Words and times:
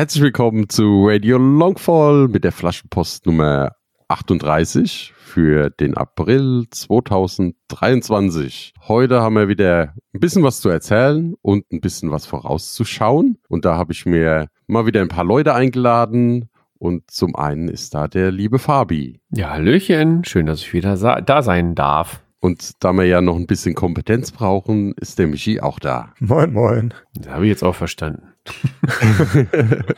Herzlich 0.00 0.22
willkommen 0.22 0.70
zu 0.70 1.08
Radio 1.08 1.36
Longfall 1.36 2.28
mit 2.28 2.42
der 2.42 2.52
Flaschenpost 2.52 3.26
Nummer 3.26 3.72
38 4.08 5.12
für 5.14 5.68
den 5.68 5.94
April 5.94 6.64
2023. 6.70 8.72
Heute 8.88 9.20
haben 9.20 9.34
wir 9.34 9.48
wieder 9.48 9.92
ein 10.14 10.20
bisschen 10.20 10.42
was 10.42 10.62
zu 10.62 10.70
erzählen 10.70 11.34
und 11.42 11.70
ein 11.70 11.82
bisschen 11.82 12.10
was 12.10 12.24
vorauszuschauen. 12.24 13.36
Und 13.50 13.66
da 13.66 13.76
habe 13.76 13.92
ich 13.92 14.06
mir 14.06 14.46
mal 14.66 14.86
wieder 14.86 15.02
ein 15.02 15.08
paar 15.08 15.26
Leute 15.26 15.54
eingeladen. 15.54 16.48
Und 16.78 17.10
zum 17.10 17.36
einen 17.36 17.68
ist 17.68 17.92
da 17.92 18.08
der 18.08 18.32
liebe 18.32 18.58
Fabi. 18.58 19.20
Ja, 19.28 19.50
Hallöchen. 19.50 20.24
Schön, 20.24 20.46
dass 20.46 20.62
ich 20.62 20.72
wieder 20.72 20.96
da 20.96 21.42
sein 21.42 21.74
darf. 21.74 22.24
Und 22.40 22.82
da 22.82 22.94
wir 22.94 23.04
ja 23.04 23.20
noch 23.20 23.36
ein 23.36 23.46
bisschen 23.46 23.74
Kompetenz 23.74 24.32
brauchen, 24.32 24.94
ist 24.94 25.18
der 25.18 25.26
Michi 25.26 25.60
auch 25.60 25.78
da. 25.78 26.14
Moin, 26.20 26.54
moin. 26.54 26.94
Das 27.12 27.34
habe 27.34 27.44
ich 27.44 27.50
jetzt 27.50 27.62
auch 27.62 27.74
verstanden. 27.74 28.29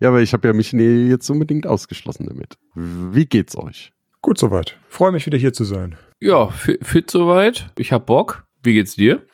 ja, 0.00 0.08
aber 0.08 0.20
ich 0.20 0.32
habe 0.32 0.48
ja 0.48 0.54
mich 0.54 0.72
nie 0.72 1.08
jetzt 1.08 1.28
unbedingt 1.30 1.66
ausgeschlossen 1.66 2.26
damit. 2.26 2.56
Wie 2.74 3.26
geht's 3.26 3.56
euch? 3.56 3.92
Gut 4.22 4.38
soweit. 4.38 4.78
Freue 4.88 5.12
mich 5.12 5.26
wieder 5.26 5.38
hier 5.38 5.52
zu 5.52 5.64
sein. 5.64 5.96
Ja, 6.20 6.48
fit 6.48 7.10
soweit. 7.10 7.70
Ich 7.78 7.92
hab 7.92 8.06
Bock. 8.06 8.44
Wie 8.62 8.74
geht's 8.74 8.96
dir? 8.96 9.24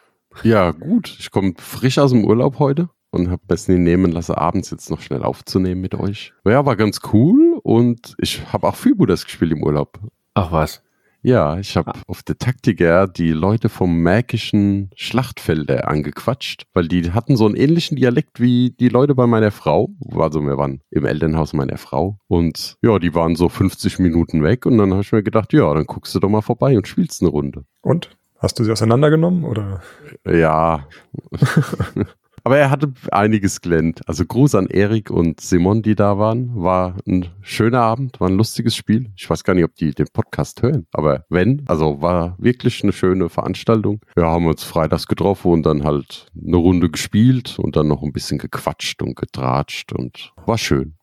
Ja, 0.42 0.70
gut. 0.70 1.16
Ich 1.18 1.30
komme 1.30 1.54
frisch 1.58 1.98
aus 1.98 2.12
dem 2.12 2.24
Urlaub 2.24 2.58
heute 2.58 2.88
und 3.10 3.30
habe 3.30 3.42
es 3.48 3.68
nie 3.68 3.78
nehmen 3.78 4.12
lassen, 4.12 4.34
abends 4.34 4.70
jetzt 4.70 4.90
noch 4.90 5.00
schnell 5.00 5.22
aufzunehmen 5.22 5.80
mit 5.80 5.94
euch. 5.94 6.32
Ja, 6.44 6.64
war 6.64 6.76
ganz 6.76 7.00
cool 7.12 7.58
und 7.62 8.14
ich 8.18 8.52
habe 8.52 8.68
auch 8.68 8.76
Freebooters 8.76 9.24
gespielt 9.24 9.52
im 9.52 9.62
Urlaub. 9.62 9.98
Ach 10.34 10.52
was. 10.52 10.82
Ja, 11.26 11.58
ich 11.58 11.76
habe 11.76 11.90
auf 12.06 12.22
der 12.22 12.38
Taktiker 12.38 13.08
die 13.08 13.32
Leute 13.32 13.68
vom 13.68 13.98
märkischen 13.98 14.90
Schlachtfelder 14.94 15.88
angequatscht, 15.88 16.68
weil 16.72 16.86
die 16.86 17.10
hatten 17.10 17.36
so 17.36 17.46
einen 17.46 17.56
ähnlichen 17.56 17.96
Dialekt 17.96 18.38
wie 18.38 18.70
die 18.78 18.88
Leute 18.88 19.16
bei 19.16 19.26
meiner 19.26 19.50
Frau. 19.50 19.88
Also 20.16 20.40
wir 20.40 20.56
waren 20.56 20.82
im 20.92 21.04
Elternhaus 21.04 21.52
meiner 21.52 21.78
Frau 21.78 22.20
und 22.28 22.76
ja, 22.80 23.00
die 23.00 23.12
waren 23.12 23.34
so 23.34 23.48
50 23.48 23.98
Minuten 23.98 24.44
weg 24.44 24.66
und 24.66 24.78
dann 24.78 24.92
habe 24.92 25.02
ich 25.02 25.10
mir 25.10 25.24
gedacht, 25.24 25.52
ja, 25.52 25.74
dann 25.74 25.86
guckst 25.86 26.14
du 26.14 26.20
doch 26.20 26.28
mal 26.28 26.42
vorbei 26.42 26.76
und 26.76 26.86
spielst 26.86 27.20
eine 27.20 27.30
Runde. 27.32 27.64
Und? 27.82 28.16
Hast 28.38 28.60
du 28.60 28.64
sie 28.64 28.70
auseinandergenommen 28.70 29.42
oder? 29.42 29.82
Ja. 30.24 30.86
Aber 32.46 32.58
er 32.58 32.70
hatte 32.70 32.92
einiges 33.10 33.60
gelernt. 33.60 34.02
Also 34.06 34.24
Gruß 34.24 34.54
an 34.54 34.68
Erik 34.68 35.10
und 35.10 35.40
Simon, 35.40 35.82
die 35.82 35.96
da 35.96 36.16
waren. 36.16 36.52
War 36.54 36.94
ein 37.04 37.26
schöner 37.40 37.80
Abend, 37.80 38.20
war 38.20 38.28
ein 38.28 38.36
lustiges 38.36 38.76
Spiel. 38.76 39.10
Ich 39.16 39.28
weiß 39.28 39.42
gar 39.42 39.54
nicht, 39.54 39.64
ob 39.64 39.74
die 39.74 39.90
den 39.90 40.06
Podcast 40.12 40.62
hören. 40.62 40.86
Aber 40.92 41.24
wenn, 41.28 41.64
also 41.66 42.00
war 42.02 42.36
wirklich 42.38 42.84
eine 42.84 42.92
schöne 42.92 43.30
Veranstaltung. 43.30 43.98
Wir 44.14 44.26
haben 44.26 44.46
uns 44.46 44.62
freitags 44.62 45.08
getroffen 45.08 45.50
und 45.50 45.66
dann 45.66 45.82
halt 45.82 46.28
eine 46.40 46.56
Runde 46.56 46.88
gespielt 46.88 47.58
und 47.58 47.74
dann 47.74 47.88
noch 47.88 48.04
ein 48.04 48.12
bisschen 48.12 48.38
gequatscht 48.38 49.02
und 49.02 49.16
getratscht 49.16 49.92
und 49.92 50.32
war 50.46 50.56
schön. 50.56 50.94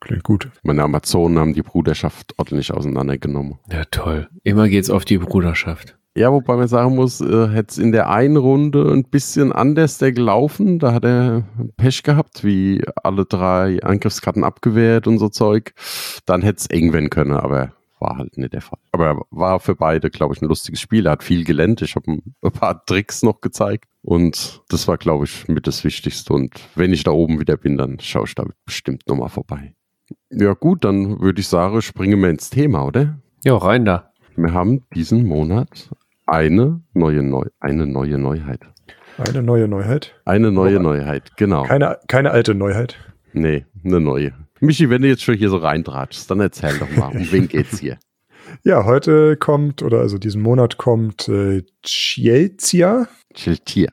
Klingt 0.00 0.24
gut. 0.24 0.50
Meine 0.62 0.84
Amazonen 0.84 1.38
haben 1.38 1.52
die 1.52 1.60
Bruderschaft 1.60 2.32
ordentlich 2.38 2.72
auseinandergenommen. 2.72 3.58
Ja, 3.70 3.84
toll. 3.90 4.30
Immer 4.42 4.70
geht's 4.70 4.88
auf 4.88 5.04
die 5.04 5.18
Bruderschaft. 5.18 5.97
Ja, 6.18 6.32
wobei 6.32 6.56
man 6.56 6.66
sagen 6.66 6.96
muss, 6.96 7.20
äh, 7.20 7.46
hätte 7.46 7.70
es 7.70 7.78
in 7.78 7.92
der 7.92 8.10
einen 8.10 8.36
Runde 8.36 8.90
ein 8.92 9.04
bisschen 9.04 9.52
anders 9.52 9.98
der 9.98 10.10
gelaufen. 10.10 10.80
Da 10.80 10.92
hat 10.92 11.04
er 11.04 11.44
Pech 11.76 12.02
gehabt, 12.02 12.42
wie 12.42 12.82
alle 13.04 13.24
drei 13.24 13.80
Angriffskarten 13.84 14.42
abgewehrt 14.42 15.06
und 15.06 15.20
so 15.20 15.28
Zeug. 15.28 15.74
Dann 16.26 16.42
hätte 16.42 16.58
es 16.58 16.66
eng 16.66 16.92
werden 16.92 17.08
können, 17.08 17.34
aber 17.34 17.72
war 18.00 18.18
halt 18.18 18.36
nicht 18.36 18.52
der 18.52 18.62
Fall. 18.62 18.80
Aber 18.90 19.22
war 19.30 19.60
für 19.60 19.76
beide, 19.76 20.10
glaube 20.10 20.34
ich, 20.34 20.42
ein 20.42 20.48
lustiges 20.48 20.80
Spiel. 20.80 21.06
Er 21.06 21.12
hat 21.12 21.22
viel 21.22 21.44
gelernt. 21.44 21.82
Ich 21.82 21.94
habe 21.94 22.10
ein 22.10 22.50
paar 22.50 22.84
Tricks 22.84 23.22
noch 23.22 23.40
gezeigt. 23.40 23.84
Und 24.02 24.62
das 24.70 24.88
war, 24.88 24.98
glaube 24.98 25.24
ich, 25.24 25.46
mit 25.46 25.68
das 25.68 25.84
Wichtigste. 25.84 26.32
Und 26.32 26.50
wenn 26.74 26.92
ich 26.92 27.04
da 27.04 27.12
oben 27.12 27.38
wieder 27.38 27.56
bin, 27.56 27.78
dann 27.78 28.00
schaue 28.00 28.24
ich 28.24 28.34
da 28.34 28.44
bestimmt 28.64 29.06
nochmal 29.06 29.28
vorbei. 29.28 29.76
Ja 30.30 30.54
gut, 30.54 30.84
dann 30.84 31.20
würde 31.20 31.40
ich 31.40 31.46
sagen, 31.46 31.80
springen 31.80 32.20
wir 32.20 32.30
ins 32.30 32.50
Thema, 32.50 32.84
oder? 32.84 33.20
Ja, 33.44 33.56
rein 33.56 33.84
da. 33.84 34.10
Wir 34.34 34.52
haben 34.52 34.84
diesen 34.94 35.24
Monat 35.24 35.90
eine 36.28 36.82
neue, 36.92 37.22
Neu 37.22 37.46
eine 37.58 37.86
neue 37.86 38.18
Neuheit. 38.18 38.60
Eine 39.16 39.42
neue 39.42 39.66
Neuheit? 39.66 40.14
Eine 40.24 40.52
neue 40.52 40.78
oh, 40.78 40.82
Neuheit, 40.82 41.36
genau. 41.36 41.64
Keine, 41.64 41.98
keine 42.06 42.30
alte 42.30 42.54
Neuheit? 42.54 42.96
Nee, 43.32 43.64
eine 43.84 44.00
neue. 44.00 44.32
Michi, 44.60 44.90
wenn 44.90 45.02
du 45.02 45.08
jetzt 45.08 45.22
schon 45.22 45.34
hier 45.36 45.48
so 45.48 45.56
reintratschst, 45.56 46.30
dann 46.30 46.40
erzähl 46.40 46.78
doch 46.78 46.90
mal, 46.96 47.16
um 47.16 47.32
wen 47.32 47.48
geht's 47.48 47.80
hier? 47.80 47.98
Ja, 48.64 48.86
heute 48.86 49.36
kommt, 49.36 49.82
oder 49.82 50.00
also 50.00 50.16
diesen 50.16 50.40
Monat 50.40 50.78
kommt 50.78 51.28
äh, 51.28 51.64
Chieltia. 51.82 53.06
Cheltier. 53.34 53.90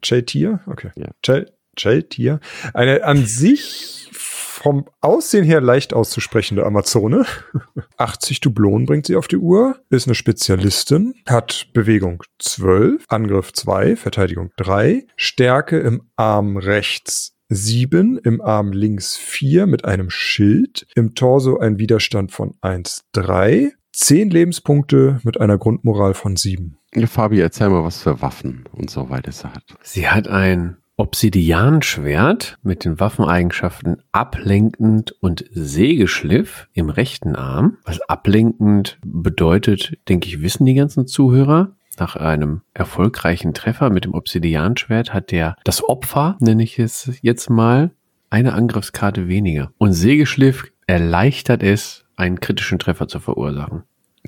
Cheltier? 0.00 0.60
Okay. 0.64 0.90
Ja. 0.96 1.08
Chel 1.22 1.52
Cheltier. 1.76 2.40
Eine 2.72 3.04
an 3.04 3.26
sich 3.26 3.89
vom 4.60 4.84
Aussehen 5.00 5.44
her 5.44 5.60
leicht 5.62 5.94
auszusprechende 5.94 6.66
Amazone. 6.66 7.24
80 7.96 8.40
Dublonen 8.40 8.86
bringt 8.86 9.06
sie 9.06 9.16
auf 9.16 9.26
die 9.26 9.38
Uhr, 9.38 9.78
ist 9.88 10.06
eine 10.06 10.14
Spezialistin, 10.14 11.14
hat 11.26 11.68
Bewegung 11.72 12.22
12, 12.38 13.04
Angriff 13.08 13.52
2, 13.52 13.96
Verteidigung 13.96 14.50
3, 14.56 15.06
Stärke 15.16 15.78
im 15.78 16.02
Arm 16.16 16.58
rechts 16.58 17.34
7, 17.48 18.18
im 18.18 18.40
Arm 18.42 18.72
links 18.72 19.16
4 19.16 19.66
mit 19.66 19.86
einem 19.86 20.10
Schild, 20.10 20.86
im 20.94 21.14
Torso 21.14 21.58
ein 21.58 21.78
Widerstand 21.78 22.30
von 22.30 22.54
1, 22.60 23.04
3, 23.12 23.72
10 23.92 24.30
Lebenspunkte 24.30 25.20
mit 25.24 25.40
einer 25.40 25.58
Grundmoral 25.58 26.14
von 26.14 26.36
7. 26.36 26.76
Ja, 26.94 27.06
Fabi, 27.06 27.40
erzähl 27.40 27.70
mal, 27.70 27.84
was 27.84 28.02
für 28.02 28.20
Waffen 28.20 28.64
und 28.72 28.90
so 28.90 29.10
weiter 29.10 29.32
sie 29.32 29.48
hat. 29.48 29.64
Sie 29.82 30.08
hat 30.08 30.28
ein 30.28 30.76
Obsidianschwert 31.00 32.58
mit 32.62 32.84
den 32.84 33.00
Waffeneigenschaften 33.00 34.02
ablenkend 34.12 35.12
und 35.20 35.46
Sägeschliff 35.50 36.68
im 36.74 36.90
rechten 36.90 37.36
Arm. 37.36 37.78
Was 37.84 38.02
ablenkend 38.02 38.98
bedeutet, 39.02 39.96
denke 40.10 40.28
ich, 40.28 40.42
wissen 40.42 40.66
die 40.66 40.74
ganzen 40.74 41.06
Zuhörer. 41.06 41.74
Nach 41.98 42.16
einem 42.16 42.60
erfolgreichen 42.74 43.54
Treffer 43.54 43.88
mit 43.88 44.04
dem 44.04 44.12
Obsidianschwert 44.12 45.14
hat 45.14 45.30
der 45.30 45.56
das 45.64 45.82
Opfer, 45.82 46.36
nenne 46.38 46.62
ich 46.62 46.78
es 46.78 47.10
jetzt 47.22 47.48
mal, 47.48 47.92
eine 48.28 48.52
Angriffskarte 48.52 49.26
weniger. 49.26 49.72
Und 49.78 49.94
Sägeschliff 49.94 50.70
erleichtert 50.86 51.62
es, 51.62 52.04
einen 52.16 52.40
kritischen 52.40 52.78
Treffer 52.78 53.08
zu 53.08 53.20
verursachen. 53.20 53.84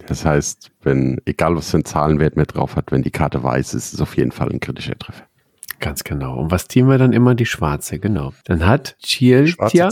Das 0.06 0.25
heißt, 0.25 0.71
wenn, 0.81 1.21
egal 1.27 1.55
was 1.55 1.71
für 1.71 1.77
ein 1.77 1.84
Zahlenwert 1.84 2.37
mehr 2.37 2.47
drauf 2.47 2.77
hat, 2.77 2.93
wenn 2.93 3.03
die 3.03 3.11
Karte 3.11 3.43
weiß 3.43 3.75
ist, 3.75 3.88
ist 3.88 3.94
es 3.94 4.00
auf 4.00 4.16
jeden 4.16 4.32
Fall 4.32 4.49
ein 4.49 4.61
kritischer 4.61 4.99
Treffer. 4.99 5.25
Ganz 5.82 6.04
genau. 6.04 6.38
Und 6.38 6.53
was 6.53 6.69
ziehen 6.69 6.88
wir 6.88 6.97
dann 6.97 7.12
immer? 7.12 7.34
Die 7.34 7.44
schwarze, 7.44 7.98
genau. 7.98 8.32
Dann 8.44 8.65
hat 8.65 8.97
Chieltia. 9.03 9.91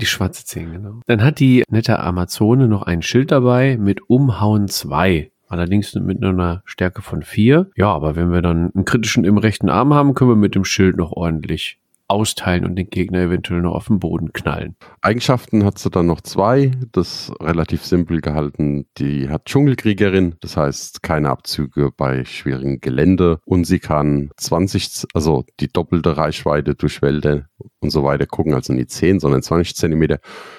Die 0.00 0.06
schwarze 0.06 0.44
10, 0.44 0.72
genau. 0.72 1.00
Dann 1.06 1.22
hat 1.22 1.38
die 1.38 1.62
nette 1.70 2.00
Amazone 2.00 2.66
noch 2.66 2.82
ein 2.82 3.02
Schild 3.02 3.30
dabei 3.30 3.76
mit 3.78 4.10
Umhauen 4.10 4.66
2. 4.66 5.30
Allerdings 5.46 5.94
mit 5.94 6.22
einer 6.22 6.62
Stärke 6.64 7.02
von 7.02 7.22
4. 7.22 7.70
Ja, 7.76 7.92
aber 7.92 8.16
wenn 8.16 8.32
wir 8.32 8.42
dann 8.42 8.72
einen 8.74 8.84
kritischen 8.84 9.24
im 9.24 9.38
rechten 9.38 9.68
Arm 9.70 9.94
haben, 9.94 10.14
können 10.14 10.32
wir 10.32 10.36
mit 10.36 10.56
dem 10.56 10.64
Schild 10.64 10.96
noch 10.96 11.12
ordentlich 11.12 11.78
austeilen 12.08 12.64
und 12.64 12.76
den 12.76 12.88
Gegner 12.90 13.20
eventuell 13.20 13.60
noch 13.60 13.74
auf 13.74 13.86
den 13.86 14.00
Boden 14.00 14.32
knallen. 14.32 14.76
Eigenschaften 15.02 15.64
hat 15.64 15.78
sie 15.78 15.90
dann 15.90 16.06
noch 16.06 16.22
zwei. 16.22 16.72
Das 16.92 17.30
relativ 17.40 17.84
simpel 17.84 18.20
gehalten. 18.20 18.86
Die 18.96 19.28
hat 19.28 19.44
Dschungelkriegerin, 19.44 20.36
das 20.40 20.56
heißt 20.56 21.02
keine 21.02 21.30
Abzüge 21.30 21.90
bei 21.96 22.24
schwierigem 22.24 22.80
Gelände 22.80 23.40
und 23.44 23.64
sie 23.64 23.78
kann 23.78 24.30
20, 24.36 25.06
also 25.14 25.44
die 25.60 25.68
doppelte 25.68 26.16
Reichweite 26.16 26.74
durch 26.74 27.02
Wälder 27.02 27.46
und 27.80 27.90
so 27.90 28.04
weiter 28.04 28.26
gucken, 28.26 28.54
also 28.54 28.72
nicht 28.72 28.90
10, 28.90 29.20
sondern 29.20 29.42
20 29.42 29.76
Zentimeter. 29.76 30.18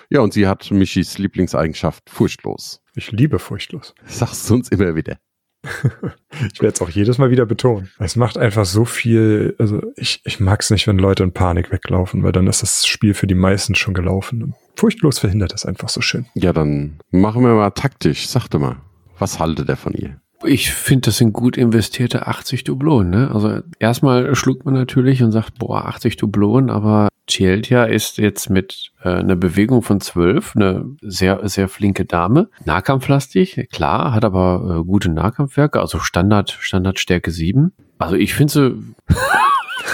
Ja, 0.10 0.22
und 0.22 0.34
sie 0.34 0.48
hat 0.48 0.70
Michis 0.72 1.18
Lieblingseigenschaft 1.18 2.10
furchtlos. 2.10 2.82
Ich 2.96 3.12
liebe 3.12 3.40
furchtlos. 3.40 3.94
Sagst 4.06 4.50
du 4.50 4.56
uns 4.56 4.70
immer 4.70 4.96
wieder. 4.96 5.18
ich 6.54 6.62
werde 6.62 6.74
es 6.74 6.82
auch 6.82 6.90
jedes 6.90 7.18
Mal 7.18 7.32
wieder 7.32 7.46
betonen. 7.46 7.90
Es 8.00 8.16
macht 8.16 8.38
einfach 8.38 8.66
so 8.66 8.86
viel, 8.86 9.56
also 9.60 9.82
ich, 9.96 10.22
ich 10.24 10.40
mag 10.40 10.62
es 10.62 10.70
nicht, 10.70 10.88
wenn 10.88 10.98
Leute 10.98 11.24
in 11.24 11.34
Panik 11.34 11.72
weglaufen, 11.72 12.24
weil 12.24 12.32
dann 12.32 12.48
ist 12.48 12.62
das 12.62 12.86
Spiel 12.86 13.14
für 13.14 13.28
die 13.28 13.36
meisten 13.36 13.76
schon 13.76 13.94
gelaufen. 13.94 14.54
Furchtlos 14.76 15.20
verhindert 15.20 15.54
das 15.54 15.66
einfach 15.66 15.90
so 15.90 16.02
schön. 16.02 16.26
Ja, 16.34 16.54
dann 16.54 17.00
machen 17.12 17.44
wir 17.44 17.54
mal 17.54 17.72
taktisch. 17.72 18.28
Sag 18.28 18.48
doch 18.50 18.60
mal, 18.60 18.78
was 19.18 19.40
haltet 19.40 19.70
ihr 19.70 19.76
von 19.76 19.94
ihr? 19.94 20.20
Ich 20.46 20.72
finde, 20.72 21.08
das 21.08 21.18
sind 21.18 21.34
gut 21.34 21.58
investierte 21.58 22.28
80 22.28 22.64
Dublonen. 22.64 23.10
Ne? 23.10 23.32
Also 23.34 23.60
erstmal 23.80 24.34
schluckt 24.36 24.64
man 24.64 24.74
natürlich 24.74 25.22
und 25.22 25.34
sagt, 25.34 25.60
boah, 25.60 25.86
80 25.86 26.16
Dublonen, 26.16 26.70
aber 26.70 27.09
Cieltia 27.30 27.86
ist 27.86 28.18
jetzt 28.18 28.50
mit 28.50 28.92
äh, 29.04 29.10
einer 29.10 29.36
Bewegung 29.36 29.82
von 29.82 30.02
12 30.02 30.56
eine 30.56 30.86
sehr, 31.02 31.48
sehr 31.48 31.68
flinke 31.68 32.06
Dame. 32.06 32.50
Nahkampflastig, 32.66 33.68
klar, 33.72 34.14
hat 34.14 34.26
aber 34.26 34.80
äh, 34.80 34.86
gute 34.86 35.10
Nahkampfwerke, 35.10 35.80
also 35.80 36.00
Standard, 36.00 36.52
Standardstärke 36.60 37.32
7. 37.32 37.72
Also 37.98 38.16
ich 38.16 38.34
finde 38.34 38.54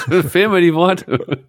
sie, 0.09 0.21
fehlen 0.29 0.51
mir 0.51 0.61
die 0.61 0.73
Worte. 0.73 1.43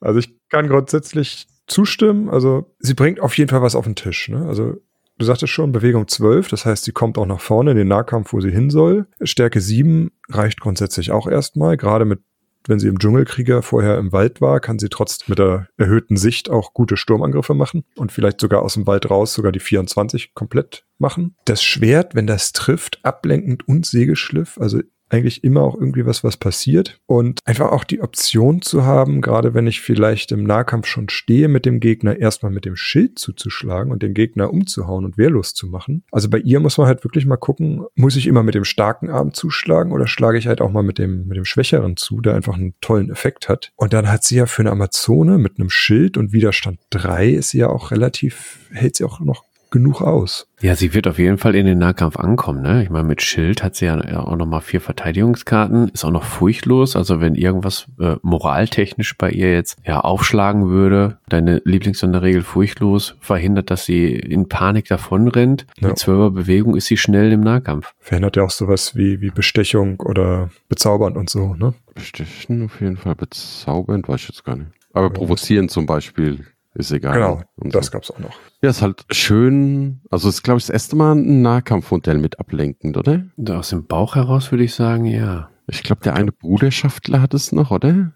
Also 0.00 0.18
ich 0.18 0.34
kann 0.48 0.68
grundsätzlich 0.68 1.46
zustimmen. 1.66 2.28
Also 2.28 2.74
sie 2.80 2.94
bringt 2.94 3.20
auf 3.20 3.38
jeden 3.38 3.50
Fall 3.50 3.62
was 3.62 3.76
auf 3.76 3.84
den 3.84 3.94
Tisch. 3.94 4.28
Ne? 4.28 4.46
Also 4.46 4.78
Du 5.18 5.26
sagtest 5.26 5.52
schon, 5.52 5.72
Bewegung 5.72 6.08
12, 6.08 6.48
das 6.48 6.64
heißt, 6.64 6.84
sie 6.84 6.90
kommt 6.90 7.18
auch 7.18 7.26
nach 7.26 7.40
vorne 7.40 7.72
in 7.72 7.76
den 7.76 7.86
Nahkampf, 7.86 8.32
wo 8.32 8.40
sie 8.40 8.50
hin 8.50 8.70
soll. 8.70 9.06
Stärke 9.22 9.60
7 9.60 10.10
reicht 10.28 10.58
grundsätzlich 10.58 11.12
auch 11.12 11.28
erstmal, 11.28 11.76
gerade 11.76 12.04
mit 12.06 12.22
wenn 12.66 12.78
sie 12.78 12.88
im 12.88 12.98
Dschungelkrieger 12.98 13.62
vorher 13.62 13.98
im 13.98 14.12
Wald 14.12 14.40
war, 14.40 14.60
kann 14.60 14.78
sie 14.78 14.88
trotz 14.88 15.28
mit 15.28 15.38
der 15.38 15.68
erhöhten 15.76 16.16
Sicht 16.16 16.50
auch 16.50 16.74
gute 16.74 16.96
Sturmangriffe 16.96 17.54
machen 17.54 17.84
und 17.96 18.12
vielleicht 18.12 18.40
sogar 18.40 18.62
aus 18.62 18.74
dem 18.74 18.86
Wald 18.86 19.10
raus 19.10 19.34
sogar 19.34 19.52
die 19.52 19.60
24 19.60 20.34
komplett 20.34 20.84
machen. 20.98 21.36
Das 21.44 21.62
Schwert, 21.62 22.14
wenn 22.14 22.26
das 22.26 22.52
trifft, 22.52 23.04
ablenkend 23.04 23.66
und 23.68 23.86
Segelschliff, 23.86 24.58
also 24.58 24.80
eigentlich 25.12 25.44
immer 25.44 25.62
auch 25.62 25.74
irgendwie 25.74 26.06
was, 26.06 26.24
was 26.24 26.36
passiert. 26.36 26.98
Und 27.06 27.40
einfach 27.44 27.70
auch 27.70 27.84
die 27.84 28.00
Option 28.00 28.62
zu 28.62 28.84
haben, 28.84 29.20
gerade 29.20 29.54
wenn 29.54 29.66
ich 29.66 29.80
vielleicht 29.80 30.32
im 30.32 30.44
Nahkampf 30.44 30.86
schon 30.86 31.08
stehe, 31.08 31.48
mit 31.48 31.66
dem 31.66 31.80
Gegner 31.80 32.18
erstmal 32.18 32.52
mit 32.52 32.64
dem 32.64 32.76
Schild 32.76 33.18
zuzuschlagen 33.18 33.92
und 33.92 34.02
den 34.02 34.14
Gegner 34.14 34.50
umzuhauen 34.52 35.04
und 35.04 35.18
wehrlos 35.18 35.54
zu 35.54 35.66
machen. 35.66 36.04
Also 36.10 36.30
bei 36.30 36.38
ihr 36.38 36.60
muss 36.60 36.78
man 36.78 36.86
halt 36.86 37.04
wirklich 37.04 37.26
mal 37.26 37.36
gucken, 37.36 37.84
muss 37.94 38.16
ich 38.16 38.26
immer 38.26 38.42
mit 38.42 38.54
dem 38.54 38.64
starken 38.64 39.10
Arm 39.10 39.34
zuschlagen 39.34 39.92
oder 39.92 40.06
schlage 40.06 40.38
ich 40.38 40.46
halt 40.46 40.60
auch 40.60 40.70
mal 40.70 40.82
mit 40.82 40.98
dem, 40.98 41.26
mit 41.26 41.36
dem 41.36 41.44
schwächeren 41.44 41.96
zu, 41.96 42.20
der 42.20 42.34
einfach 42.34 42.54
einen 42.54 42.74
tollen 42.80 43.10
Effekt 43.10 43.48
hat. 43.48 43.72
Und 43.76 43.92
dann 43.92 44.10
hat 44.10 44.24
sie 44.24 44.36
ja 44.36 44.46
für 44.46 44.62
eine 44.62 44.70
Amazone 44.70 45.38
mit 45.38 45.58
einem 45.58 45.70
Schild 45.70 46.16
und 46.16 46.32
Widerstand 46.32 46.80
3 46.90 47.28
ist 47.30 47.50
sie 47.50 47.58
ja 47.58 47.68
auch 47.68 47.90
relativ, 47.90 48.68
hält 48.70 48.96
sie 48.96 49.04
auch 49.04 49.20
noch 49.20 49.44
genug 49.72 50.00
aus. 50.00 50.46
Ja, 50.60 50.76
sie 50.76 50.94
wird 50.94 51.08
auf 51.08 51.18
jeden 51.18 51.38
Fall 51.38 51.56
in 51.56 51.66
den 51.66 51.78
Nahkampf 51.78 52.16
ankommen. 52.16 52.62
Ne? 52.62 52.84
Ich 52.84 52.90
meine, 52.90 53.08
mit 53.08 53.20
Schild 53.20 53.64
hat 53.64 53.74
sie 53.74 53.86
ja 53.86 54.20
auch 54.20 54.36
noch 54.36 54.46
mal 54.46 54.60
vier 54.60 54.80
Verteidigungskarten, 54.80 55.88
ist 55.88 56.04
auch 56.04 56.12
noch 56.12 56.22
furchtlos. 56.22 56.94
Also 56.94 57.20
wenn 57.20 57.34
irgendwas 57.34 57.86
äh, 57.98 58.14
moraltechnisch 58.22 59.18
bei 59.18 59.30
ihr 59.30 59.52
jetzt 59.52 59.78
ja 59.84 60.00
aufschlagen 60.00 60.68
würde, 60.68 61.18
deine 61.28 61.60
Lieblingssonderregel 61.64 62.42
furchtlos 62.42 63.16
verhindert, 63.18 63.70
dass 63.70 63.84
sie 63.84 64.14
in 64.14 64.48
Panik 64.48 64.86
davonrennt. 64.86 65.66
Ja. 65.80 65.88
Mit 65.88 65.98
zwölfer 65.98 66.30
Bewegung 66.30 66.76
ist 66.76 66.86
sie 66.86 66.96
schnell 66.96 67.32
im 67.32 67.40
Nahkampf. 67.40 67.92
Verhindert 67.98 68.36
ja 68.36 68.44
auch 68.44 68.50
sowas 68.50 68.94
wie, 68.94 69.20
wie 69.20 69.30
Bestechung 69.30 69.98
oder 69.98 70.50
bezaubernd 70.68 71.16
und 71.16 71.28
so, 71.28 71.54
ne? 71.54 71.74
Bestechen 71.94 72.64
auf 72.64 72.80
jeden 72.80 72.96
Fall, 72.96 73.16
bezaubernd 73.16 74.08
weiß 74.08 74.20
ich 74.20 74.28
jetzt 74.28 74.44
gar 74.44 74.56
nicht. 74.56 74.70
Aber 74.92 75.10
provozieren 75.10 75.68
zum 75.68 75.86
Beispiel 75.86 76.44
ist 76.74 76.92
egal. 76.92 77.14
Genau, 77.14 77.42
und 77.56 77.74
das 77.74 77.86
so. 77.86 77.92
gab's 77.92 78.10
auch 78.10 78.18
noch. 78.18 78.34
Ja, 78.62 78.70
ist 78.70 78.82
halt 78.82 79.04
schön. 79.10 80.00
Also 80.10 80.28
ist, 80.28 80.42
glaube 80.42 80.58
ich, 80.58 80.66
das 80.66 80.70
erste 80.70 80.96
Mal 80.96 81.16
ein 81.16 81.42
Nahkampfmodell 81.42 82.18
mit 82.18 82.38
ablenkend, 82.38 82.96
oder? 82.96 83.24
Aus 83.48 83.70
dem 83.70 83.86
Bauch 83.86 84.14
heraus 84.14 84.50
würde 84.50 84.64
ich 84.64 84.74
sagen, 84.74 85.04
ja. 85.04 85.48
Ich 85.66 85.82
glaube, 85.82 86.02
der 86.02 86.14
eine 86.14 86.32
Bruderschaftler 86.32 87.20
hat 87.20 87.34
es 87.34 87.52
noch, 87.52 87.70
oder? 87.70 88.12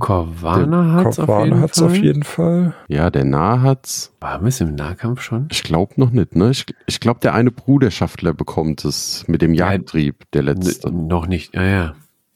Corvana 0.00 0.94
hat 0.94 1.06
es 1.06 1.20
auf, 1.20 1.44
jeden 1.44 1.60
hat's 1.60 1.80
auf 1.80 1.96
jeden 1.96 2.24
Fall. 2.24 2.74
Ja, 2.88 3.08
der 3.08 3.24
Nah 3.24 3.62
hat's. 3.62 4.12
War 4.18 4.40
wir 4.40 4.48
es 4.48 4.60
im 4.60 4.74
Nahkampf 4.74 5.20
schon? 5.20 5.46
Ich 5.52 5.62
glaube 5.62 5.94
noch 5.96 6.10
nicht, 6.10 6.34
ne? 6.34 6.50
Ich, 6.50 6.66
ich 6.86 6.98
glaube, 6.98 7.20
der 7.20 7.34
eine 7.34 7.52
Bruderschaftler 7.52 8.32
bekommt 8.34 8.84
es 8.84 9.24
mit 9.28 9.42
dem 9.42 9.54
Jagdtrieb, 9.54 10.24
der 10.32 10.42
letzte. 10.42 10.90
Noch 10.90 11.28
nicht, 11.28 11.54
ja, 11.54 11.62
ja. 11.62 11.94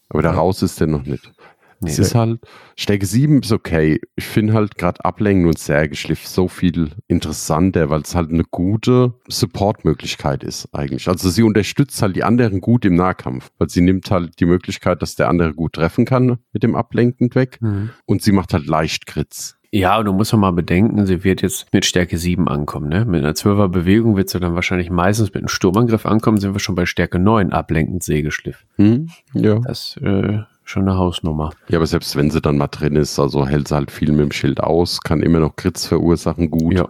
Aber 0.08 0.22
da 0.22 0.32
raus 0.32 0.62
ist 0.62 0.78
der 0.80 0.86
noch 0.86 1.04
nicht. 1.04 1.32
Nee, 1.80 1.90
es 1.90 1.98
ist 1.98 2.14
halt, 2.14 2.40
Stärke 2.76 3.06
7 3.06 3.40
ist 3.40 3.52
okay. 3.52 4.00
Ich 4.14 4.26
finde 4.26 4.52
halt 4.52 4.76
gerade 4.76 5.02
Ablenken 5.04 5.46
und 5.46 5.58
Särgeschliff 5.58 6.26
so 6.26 6.46
viel 6.46 6.90
interessanter, 7.08 7.88
weil 7.88 8.02
es 8.02 8.14
halt 8.14 8.30
eine 8.30 8.44
gute 8.44 9.14
Support-Möglichkeit 9.28 10.44
ist 10.44 10.68
eigentlich. 10.72 11.08
Also 11.08 11.30
sie 11.30 11.42
unterstützt 11.42 12.02
halt 12.02 12.16
die 12.16 12.24
anderen 12.24 12.60
gut 12.60 12.84
im 12.84 12.96
Nahkampf, 12.96 13.50
weil 13.58 13.70
sie 13.70 13.80
nimmt 13.80 14.10
halt 14.10 14.38
die 14.40 14.46
Möglichkeit, 14.46 15.00
dass 15.00 15.16
der 15.16 15.28
andere 15.28 15.54
gut 15.54 15.72
treffen 15.72 16.04
kann 16.04 16.38
mit 16.52 16.62
dem 16.62 16.74
Ablenken 16.74 17.34
weg 17.34 17.58
mhm. 17.60 17.90
und 18.04 18.22
sie 18.22 18.32
macht 18.32 18.52
halt 18.52 18.66
leicht 18.66 19.06
Krits. 19.06 19.56
Ja, 19.72 19.98
und 19.98 20.06
du 20.06 20.12
musst 20.12 20.34
mal 20.34 20.50
bedenken, 20.50 21.06
sie 21.06 21.22
wird 21.22 21.42
jetzt 21.42 21.72
mit 21.72 21.84
Stärke 21.84 22.18
7 22.18 22.48
ankommen. 22.48 22.88
Ne? 22.88 23.04
Mit 23.04 23.22
einer 23.22 23.34
12er 23.34 23.68
Bewegung 23.68 24.16
wird 24.16 24.28
sie 24.28 24.40
dann 24.40 24.56
wahrscheinlich 24.56 24.90
meistens 24.90 25.28
mit 25.28 25.36
einem 25.36 25.48
Sturmangriff 25.48 26.06
ankommen, 26.06 26.38
sind 26.38 26.54
wir 26.54 26.58
schon 26.58 26.74
bei 26.74 26.86
Stärke 26.86 27.20
9, 27.20 27.52
ablenkend 27.52 28.02
Sägeschliff. 28.02 28.66
Hm, 28.76 29.10
ja. 29.32 29.60
Das 29.60 29.96
äh, 30.02 30.40
schon 30.70 30.88
eine 30.88 30.96
Hausnummer. 30.96 31.50
Ja, 31.68 31.78
aber 31.78 31.86
selbst 31.86 32.16
wenn 32.16 32.30
sie 32.30 32.40
dann 32.40 32.56
mal 32.56 32.68
drin 32.68 32.96
ist, 32.96 33.18
also 33.18 33.46
hält 33.46 33.68
sie 33.68 33.74
halt 33.74 33.90
viel 33.90 34.12
mit 34.12 34.20
dem 34.20 34.32
Schild 34.32 34.60
aus, 34.60 35.00
kann 35.00 35.22
immer 35.22 35.40
noch 35.40 35.56
Crits 35.56 35.86
verursachen 35.86 36.50
gut. 36.50 36.74
Ja. 36.74 36.88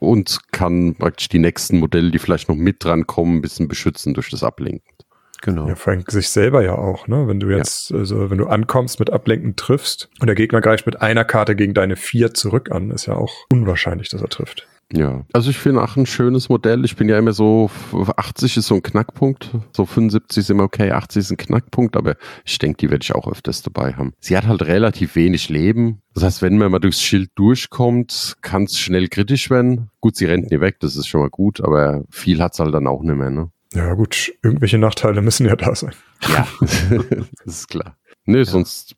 Und 0.00 0.38
kann 0.52 0.94
praktisch 0.94 1.28
die 1.28 1.40
nächsten 1.40 1.78
Modelle, 1.78 2.10
die 2.10 2.18
vielleicht 2.18 2.48
noch 2.48 2.56
mit 2.56 2.84
dran 2.84 3.06
kommen, 3.06 3.36
ein 3.36 3.40
bisschen 3.42 3.66
beschützen 3.66 4.14
durch 4.14 4.30
das 4.30 4.44
Ablenken. 4.44 4.94
Genau. 5.42 5.68
Ja, 5.68 5.74
allem 5.86 6.04
sich 6.08 6.28
selber 6.28 6.62
ja 6.62 6.74
auch, 6.76 7.06
ne? 7.06 7.28
Wenn 7.28 7.40
du 7.40 7.48
jetzt, 7.48 7.90
ja. 7.90 7.98
also 7.98 8.30
wenn 8.30 8.38
du 8.38 8.46
ankommst 8.46 8.98
mit 8.98 9.12
Ablenken 9.12 9.56
triffst 9.56 10.08
und 10.20 10.26
der 10.26 10.34
Gegner 10.34 10.60
greift 10.60 10.86
mit 10.86 11.00
einer 11.00 11.24
Karte 11.24 11.54
gegen 11.54 11.74
deine 11.74 11.96
vier 11.96 12.34
zurück 12.34 12.70
an, 12.72 12.90
ist 12.90 13.06
ja 13.06 13.14
auch 13.14 13.32
unwahrscheinlich, 13.52 14.08
dass 14.08 14.20
er 14.20 14.28
trifft. 14.28 14.66
Ja, 14.92 15.26
also 15.34 15.50
ich 15.50 15.58
finde 15.58 15.82
auch 15.82 15.96
ein 15.96 16.06
schönes 16.06 16.48
Modell. 16.48 16.84
Ich 16.84 16.96
bin 16.96 17.08
ja 17.08 17.18
immer 17.18 17.32
so, 17.32 17.70
80 18.16 18.56
ist 18.56 18.66
so 18.68 18.74
ein 18.76 18.82
Knackpunkt, 18.82 19.50
so 19.76 19.84
75 19.84 20.38
ist 20.38 20.50
immer 20.50 20.62
okay, 20.62 20.92
80 20.92 21.20
ist 21.20 21.30
ein 21.30 21.36
Knackpunkt, 21.36 21.96
aber 21.96 22.16
ich 22.44 22.58
denke, 22.58 22.78
die 22.78 22.90
werde 22.90 23.02
ich 23.02 23.14
auch 23.14 23.30
öfters 23.30 23.62
dabei 23.62 23.92
haben. 23.92 24.14
Sie 24.18 24.36
hat 24.36 24.46
halt 24.46 24.62
relativ 24.62 25.14
wenig 25.14 25.50
Leben. 25.50 26.00
Das 26.14 26.22
heißt, 26.24 26.42
wenn 26.42 26.56
man 26.56 26.72
mal 26.72 26.78
durchs 26.78 27.02
Schild 27.02 27.30
durchkommt, 27.34 28.36
kann 28.40 28.64
es 28.64 28.78
schnell 28.78 29.08
kritisch 29.08 29.50
werden. 29.50 29.90
Gut, 30.00 30.16
sie 30.16 30.24
rennt 30.24 30.50
nie 30.50 30.60
weg, 30.60 30.80
das 30.80 30.96
ist 30.96 31.06
schon 31.06 31.20
mal 31.20 31.30
gut, 31.30 31.60
aber 31.60 32.04
viel 32.10 32.42
hat 32.42 32.54
es 32.54 32.60
halt 32.60 32.72
dann 32.72 32.86
auch 32.86 33.02
nicht 33.02 33.16
mehr, 33.16 33.30
ne? 33.30 33.50
Ja, 33.74 33.92
gut, 33.92 34.32
irgendwelche 34.42 34.78
Nachteile 34.78 35.20
müssen 35.20 35.46
ja 35.46 35.54
da 35.54 35.74
sein. 35.74 35.92
Ja, 36.26 36.48
das 36.60 37.28
ist 37.44 37.68
klar. 37.68 37.98
Nö, 38.24 38.38
ja. 38.38 38.44
sonst 38.44 38.96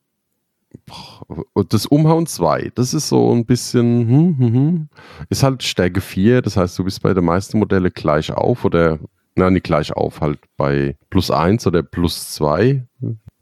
und 1.53 1.73
das 1.73 1.87
Umhauen 1.87 2.27
2, 2.27 2.73
das 2.75 2.95
ist 2.95 3.09
so 3.09 3.33
ein 3.33 3.45
bisschen, 3.45 4.09
hm, 4.09 4.39
hm, 4.39 4.55
hm, 4.55 4.89
ist 5.29 5.43
halt 5.43 5.63
Stärke 5.63 6.01
4, 6.01 6.43
das 6.43 6.57
heißt, 6.57 6.79
du 6.79 6.85
bist 6.85 7.03
bei 7.03 7.15
den 7.15 7.25
meisten 7.25 7.59
Modellen 7.59 7.93
gleich 7.95 8.33
auf 8.33 8.65
oder, 8.65 8.99
nein, 9.35 9.55
nicht 9.55 9.65
gleich 9.65 9.93
auf, 9.93 10.21
halt 10.21 10.39
bei 10.57 10.97
plus 11.11 11.31
1 11.31 11.67
oder 11.67 11.83
plus 11.83 12.33
2. 12.33 12.87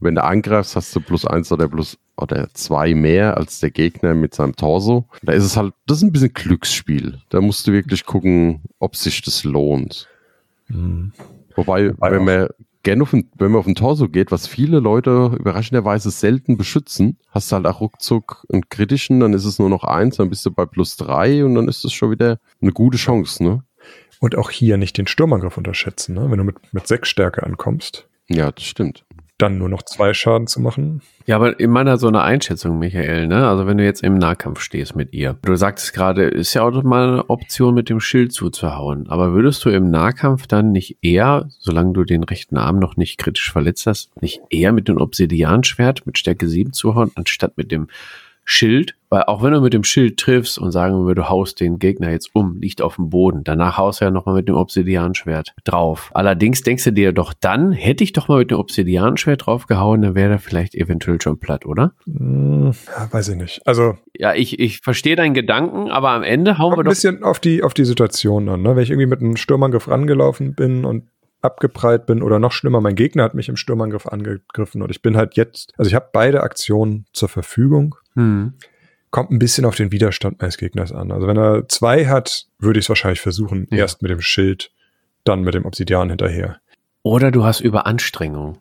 Wenn 0.01 0.15
du 0.15 0.23
angreifst, 0.23 0.77
hast 0.77 0.95
du 0.95 1.01
plus 1.01 1.25
1 1.27 1.51
oder 1.51 1.69
plus 1.69 1.99
oder 2.17 2.49
2 2.53 2.95
mehr 2.95 3.37
als 3.37 3.61
der 3.61 3.71
Gegner 3.71 4.15
mit 4.15 4.35
seinem 4.35 4.55
Torso. 4.55 5.07
Da 5.23 5.33
ist 5.33 5.45
es 5.45 5.57
halt, 5.57 5.75
das 5.87 5.99
ist 5.99 6.03
ein 6.05 6.13
bisschen 6.13 6.33
Glücksspiel. 6.33 7.19
Da 7.31 7.41
musst 7.41 7.67
du 7.67 7.73
wirklich 7.73 8.05
gucken, 8.05 8.63
ob 8.79 8.97
sich 8.97 9.23
das 9.23 9.45
lohnt. 9.45 10.09
Mhm. 10.69 11.13
Wobei, 11.57 11.93
wenn 11.99 12.25
man 12.25 12.49
gerne 12.83 13.03
auf 13.03 13.11
den, 13.11 13.31
wenn 13.37 13.51
man 13.51 13.61
auf 13.61 13.67
den 13.67 13.75
Torso 13.75 14.09
geht, 14.09 14.31
was 14.31 14.47
viele 14.47 14.81
Leute 14.81 15.37
überraschenderweise 15.39 16.11
selten 16.11 16.57
beschützen, 16.57 17.19
hast 17.31 17.51
du 17.51 17.57
halt 17.57 17.67
auch 17.67 17.81
ruckzuck 17.81 18.47
einen 18.53 18.69
kritischen, 18.69 19.21
dann 19.21 19.33
ist 19.33 19.45
es 19.45 19.59
nur 19.59 19.69
noch 19.69 19.85
eins, 19.85 20.17
dann 20.17 20.31
bist 20.31 20.45
du 20.47 20.51
bei 20.51 20.67
plus 20.67 20.97
drei 20.97 21.45
und 21.45 21.55
dann 21.55 21.69
ist 21.69 21.85
es 21.85 21.93
schon 21.93 22.11
wieder 22.11 22.39
eine 22.61 22.73
gute 22.73 22.99
Chance, 22.99 23.43
ne? 23.43 23.65
Und 24.21 24.37
auch 24.37 24.51
hier 24.51 24.79
nicht 24.79 24.99
den 24.99 25.07
Sturmangriff 25.07 25.57
unterschätzen, 25.57 26.15
ne? 26.15 26.31
Wenn 26.31 26.39
du 26.39 26.45
mit, 26.45 26.57
mit 26.73 26.87
sechs 26.87 27.09
Stärke 27.09 27.45
ankommst. 27.45 28.09
Ja, 28.29 28.51
das 28.53 28.65
stimmt 28.65 29.05
dann 29.39 29.57
nur 29.57 29.69
noch 29.69 29.83
zwei 29.83 30.13
Schaden 30.13 30.47
zu 30.49 30.61
machen. 30.61 31.01
Ja, 31.27 31.37
aber 31.37 31.61
in 31.61 31.71
meiner 31.71 31.97
so 31.99 32.09
eine 32.09 32.23
Einschätzung, 32.23 32.79
Michael, 32.79 33.29
ne? 33.29 33.47
Also 33.47 33.67
wenn 33.67 33.79
du 33.79 33.85
jetzt 33.85 34.03
im 34.03 34.19
Nahkampf 34.19 34.61
stehst 34.61 34.97
mit 34.97 35.13
ihr. 35.13 35.37
Du 35.43 35.55
sagtest 35.55 35.93
gerade, 35.93 36.25
ist 36.25 36.55
ja 36.55 36.63
auch 36.63 36.83
mal 36.83 37.09
eine 37.09 37.31
Option, 37.31 37.75
mit 37.75 37.89
dem 37.89 38.01
Schild 38.01 38.33
zuzuhauen. 38.33 39.09
Aber 39.09 39.33
würdest 39.33 39.65
du 39.65 39.71
im 39.71 39.91
Nahkampf 39.91 40.47
dann 40.47 40.73
nicht 40.73 40.99
eher, 41.03 41.49
solange 41.59 41.93
du 41.93 42.05
den 42.05 42.25
rechten 42.25 42.57
Arm 42.57 42.79
noch 42.79 42.97
nicht 42.97 43.19
kritisch 43.19 43.53
verletzt 43.53 43.87
hast, 43.87 44.21
nicht 44.21 44.41
eher 44.51 44.73
mit 44.73 44.89
dem 44.89 44.97
Obsidianschwert 44.97 46.07
mit 46.07 46.19
Stärke 46.19 46.49
7 46.49 46.73
zuhauen, 46.73 47.13
anstatt 47.15 47.57
mit 47.57 47.71
dem 47.71 47.89
Schild, 48.51 48.95
weil 49.11 49.25
auch 49.25 49.43
wenn 49.43 49.53
du 49.53 49.61
mit 49.61 49.75
dem 49.75 49.85
Schild 49.85 50.19
triffst 50.19 50.59
und 50.59 50.73
sagen 50.73 51.07
wir, 51.07 51.15
du 51.15 51.29
haust 51.29 51.61
den 51.61 51.79
Gegner 51.79 52.11
jetzt 52.11 52.31
um, 52.33 52.57
liegt 52.57 52.81
auf 52.81 52.97
dem 52.97 53.11
Boden, 53.11 53.45
danach 53.45 53.77
haust 53.77 54.01
du 54.01 54.07
ja 54.07 54.11
nochmal 54.11 54.37
mit 54.37 54.49
dem 54.49 54.55
Obsidianschwert 54.55 55.55
drauf. 55.65 56.11
Allerdings 56.15 56.63
denkst 56.63 56.85
du 56.85 56.93
dir 56.95 57.13
doch 57.13 57.35
dann, 57.39 57.73
hätte 57.73 58.03
ich 58.03 58.15
doch 58.15 58.29
mal 58.29 58.39
mit 58.39 58.51
dem 58.51 58.59
Obsidianschwert 58.59 59.45
draufgehauen, 59.45 60.01
dann 60.01 60.15
wäre 60.15 60.33
er 60.33 60.39
vielleicht 60.39 60.75
eventuell 60.75 61.21
schon 61.21 61.39
platt, 61.39 61.67
oder? 61.67 61.93
Hm, 62.07 62.73
ja, 62.87 63.13
weiß 63.13 63.29
ich 63.29 63.37
nicht. 63.37 63.61
Also. 63.67 63.99
Ja, 64.17 64.35
ich, 64.35 64.59
ich 64.59 64.79
verstehe 64.79 65.15
deinen 65.15 65.35
Gedanken, 65.35 65.91
aber 65.91 66.11
am 66.11 66.23
Ende 66.23 66.57
hauen 66.57 66.73
wir 66.73 66.85
doch. 66.85 66.91
Ein 66.91 66.95
bisschen 66.95 67.23
auf 67.23 67.41
die, 67.41 67.63
auf 67.63 67.75
die 67.75 67.85
Situation 67.85 68.49
an, 68.49 68.63
ne? 68.63 68.75
Wenn 68.75 68.83
ich 68.83 68.91
irgendwie 68.91 69.07
mit 69.07 69.21
einem 69.21 69.37
Stürmangriff 69.37 69.89
rangelaufen 69.89 70.55
bin 70.55 70.87
und 70.87 71.05
abgeprallt 71.41 72.07
bin 72.07 72.23
oder 72.23 72.39
noch 72.39 72.53
schlimmer, 72.53 72.81
mein 72.81 72.95
Gegner 72.95 73.25
hat 73.25 73.35
mich 73.35 73.49
im 73.49 73.57
Sturmangriff 73.57 74.07
angegriffen 74.07 74.83
und 74.83 74.91
ich 74.91 75.03
bin 75.03 75.17
halt 75.17 75.37
jetzt, 75.37 75.73
also 75.77 75.89
ich 75.89 75.95
habe 75.95 76.09
beide 76.13 76.43
Aktionen 76.43 77.07
zur 77.13 77.29
Verfügung. 77.29 77.95
Hm. 78.15 78.55
Kommt 79.11 79.31
ein 79.31 79.39
bisschen 79.39 79.65
auf 79.65 79.75
den 79.75 79.91
Widerstand 79.91 80.41
meines 80.41 80.59
Gegners 80.59 80.93
an. 80.93 81.13
Also 81.13 81.27
wenn 81.27 81.39
er 81.39 81.67
zwei 81.69 82.07
hat, 82.07 82.47
würde 82.59 82.79
ich 82.79 82.85
es 82.85 82.89
wahrscheinlich 82.91 83.21
versuchen, 83.21 83.67
ja. 83.71 83.79
erst 83.79 84.03
mit 84.03 84.11
dem 84.11 84.21
Schild 84.21 84.71
dann 85.25 85.43
mit 85.43 85.55
dem 85.55 85.65
Obsidian 85.65 86.11
hinterher. 86.11 86.61
Oder 87.03 87.31
du 87.31 87.45
hast 87.45 87.61
Überanstrengung. 87.61 88.59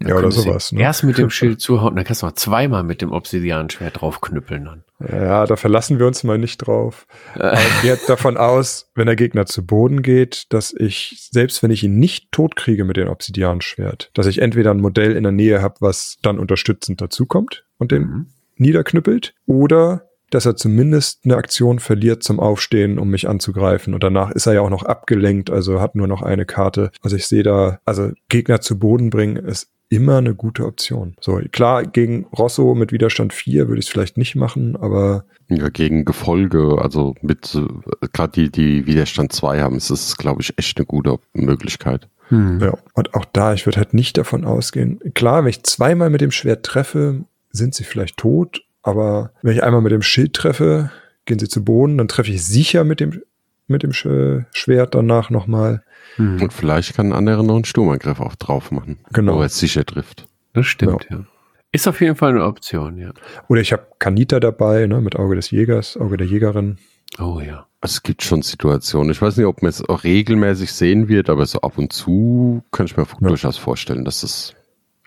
Dann 0.00 0.08
ja, 0.10 0.16
oder 0.16 0.30
sowas. 0.30 0.72
Ne? 0.72 0.80
Erst 0.80 1.04
mit 1.04 1.18
dem 1.18 1.30
Schild 1.30 1.60
zuhauen, 1.60 1.96
dann 1.96 2.04
kannst 2.04 2.22
du 2.22 2.26
noch 2.26 2.34
zweimal 2.34 2.84
mit 2.84 3.02
dem 3.02 3.12
Obsidian-Schwert 3.12 4.00
draufknüppeln. 4.00 4.64
Dann. 4.64 4.84
Ja, 5.00 5.46
da 5.46 5.56
verlassen 5.56 5.98
wir 5.98 6.06
uns 6.06 6.24
mal 6.24 6.38
nicht 6.38 6.58
drauf. 6.58 7.06
ich 7.34 7.82
gehe 7.82 7.98
davon 8.06 8.36
aus, 8.36 8.90
wenn 8.94 9.06
der 9.06 9.16
Gegner 9.16 9.46
zu 9.46 9.64
Boden 9.64 10.02
geht, 10.02 10.46
dass 10.50 10.72
ich, 10.72 11.28
selbst 11.30 11.62
wenn 11.62 11.70
ich 11.70 11.82
ihn 11.84 11.98
nicht 11.98 12.32
tot 12.32 12.56
kriege 12.56 12.84
mit 12.84 12.96
dem 12.96 13.08
Obsidian-Schwert, 13.08 14.10
dass 14.14 14.26
ich 14.26 14.40
entweder 14.40 14.70
ein 14.70 14.80
Modell 14.80 15.16
in 15.16 15.22
der 15.22 15.32
Nähe 15.32 15.62
habe, 15.62 15.76
was 15.80 16.16
dann 16.22 16.38
unterstützend 16.38 17.00
dazukommt 17.00 17.64
und 17.78 17.92
den 17.92 18.02
mhm. 18.02 18.26
niederknüppelt, 18.56 19.34
oder 19.46 20.04
dass 20.30 20.46
er 20.46 20.56
zumindest 20.56 21.24
eine 21.24 21.36
Aktion 21.36 21.78
verliert 21.78 22.22
zum 22.22 22.38
Aufstehen, 22.40 22.98
um 22.98 23.08
mich 23.08 23.28
anzugreifen. 23.28 23.94
Und 23.94 24.02
danach 24.02 24.30
ist 24.30 24.46
er 24.46 24.54
ja 24.54 24.60
auch 24.60 24.70
noch 24.70 24.82
abgelenkt, 24.82 25.50
also 25.50 25.80
hat 25.80 25.94
nur 25.94 26.06
noch 26.06 26.22
eine 26.22 26.44
Karte. 26.44 26.90
Also 27.02 27.16
ich 27.16 27.26
sehe 27.26 27.42
da, 27.42 27.80
also 27.84 28.12
Gegner 28.28 28.60
zu 28.60 28.78
Boden 28.78 29.10
bringen 29.10 29.36
ist 29.36 29.70
immer 29.88 30.18
eine 30.18 30.34
gute 30.34 30.66
Option. 30.66 31.16
So, 31.20 31.40
klar, 31.52 31.84
gegen 31.84 32.26
Rosso 32.26 32.74
mit 32.74 32.92
Widerstand 32.92 33.32
4 33.32 33.68
würde 33.68 33.80
ich 33.80 33.86
es 33.86 33.90
vielleicht 33.90 34.16
nicht 34.16 34.36
machen, 34.36 34.76
aber. 34.76 35.24
Ja, 35.48 35.68
gegen 35.70 36.04
Gefolge, 36.04 36.78
also 36.78 37.14
mit 37.22 37.54
äh, 37.54 38.08
gerade 38.12 38.32
die, 38.32 38.50
die 38.50 38.86
Widerstand 38.86 39.32
2 39.32 39.60
haben, 39.60 39.76
ist 39.76 39.90
es, 39.90 40.16
glaube 40.16 40.42
ich, 40.42 40.58
echt 40.58 40.76
eine 40.78 40.86
gute 40.86 41.18
Möglichkeit. 41.32 42.08
Hm. 42.28 42.60
Ja, 42.60 42.76
und 42.94 43.14
auch 43.14 43.24
da, 43.24 43.54
ich 43.54 43.64
würde 43.64 43.78
halt 43.78 43.94
nicht 43.94 44.18
davon 44.18 44.44
ausgehen. 44.44 45.00
Klar, 45.14 45.44
wenn 45.44 45.50
ich 45.50 45.62
zweimal 45.62 46.10
mit 46.10 46.20
dem 46.20 46.30
Schwert 46.30 46.66
treffe, 46.66 47.24
sind 47.50 47.74
sie 47.74 47.84
vielleicht 47.84 48.18
tot, 48.18 48.62
aber 48.82 49.32
wenn 49.42 49.54
ich 49.54 49.62
einmal 49.62 49.80
mit 49.80 49.92
dem 49.92 50.02
Schild 50.02 50.34
treffe, 50.34 50.90
gehen 51.24 51.38
sie 51.38 51.48
zu 51.48 51.64
Boden, 51.64 51.98
dann 51.98 52.08
treffe 52.08 52.30
ich 52.30 52.44
sicher 52.44 52.84
mit 52.84 53.00
dem, 53.00 53.22
mit 53.68 53.82
dem 53.82 53.92
Schwert 53.92 54.94
danach 54.94 55.30
nochmal. 55.30 55.82
Hm. 56.16 56.42
Und 56.42 56.52
vielleicht 56.52 56.94
kann 56.96 57.08
ein 57.08 57.12
anderer 57.12 57.42
noch 57.42 57.54
einen 57.54 57.64
Sturmangriff 57.64 58.20
auch 58.20 58.34
drauf 58.34 58.70
machen. 58.70 58.98
Genau. 59.12 59.36
Wo 59.36 59.40
er 59.40 59.46
es 59.46 59.58
sicher 59.58 59.84
trifft. 59.84 60.26
Das 60.52 60.66
stimmt, 60.66 61.06
ja. 61.10 61.18
ja. 61.18 61.24
Ist 61.70 61.86
auf 61.86 62.00
jeden 62.00 62.16
Fall 62.16 62.30
eine 62.30 62.44
Option, 62.44 62.96
ja. 62.96 63.12
Oder 63.48 63.60
ich 63.60 63.72
habe 63.72 63.86
Kanita 63.98 64.40
dabei, 64.40 64.86
ne, 64.86 65.00
mit 65.00 65.16
Auge 65.16 65.36
des 65.36 65.50
Jägers, 65.50 65.96
Auge 65.98 66.16
der 66.16 66.26
Jägerin. 66.26 66.78
Oh 67.18 67.40
ja. 67.40 67.66
Es 67.80 68.02
gibt 68.02 68.22
schon 68.22 68.42
Situationen. 68.42 69.12
Ich 69.12 69.22
weiß 69.22 69.36
nicht, 69.36 69.46
ob 69.46 69.62
man 69.62 69.68
es 69.68 69.86
auch 69.88 70.02
regelmäßig 70.02 70.72
sehen 70.72 71.08
wird, 71.08 71.30
aber 71.30 71.46
so 71.46 71.60
ab 71.60 71.78
und 71.78 71.92
zu 71.92 72.62
kann 72.72 72.86
ich 72.86 72.96
mir 72.96 73.04
ja. 73.04 73.28
durchaus 73.28 73.56
vorstellen, 73.56 74.04
dass 74.04 74.22
es 74.22 74.54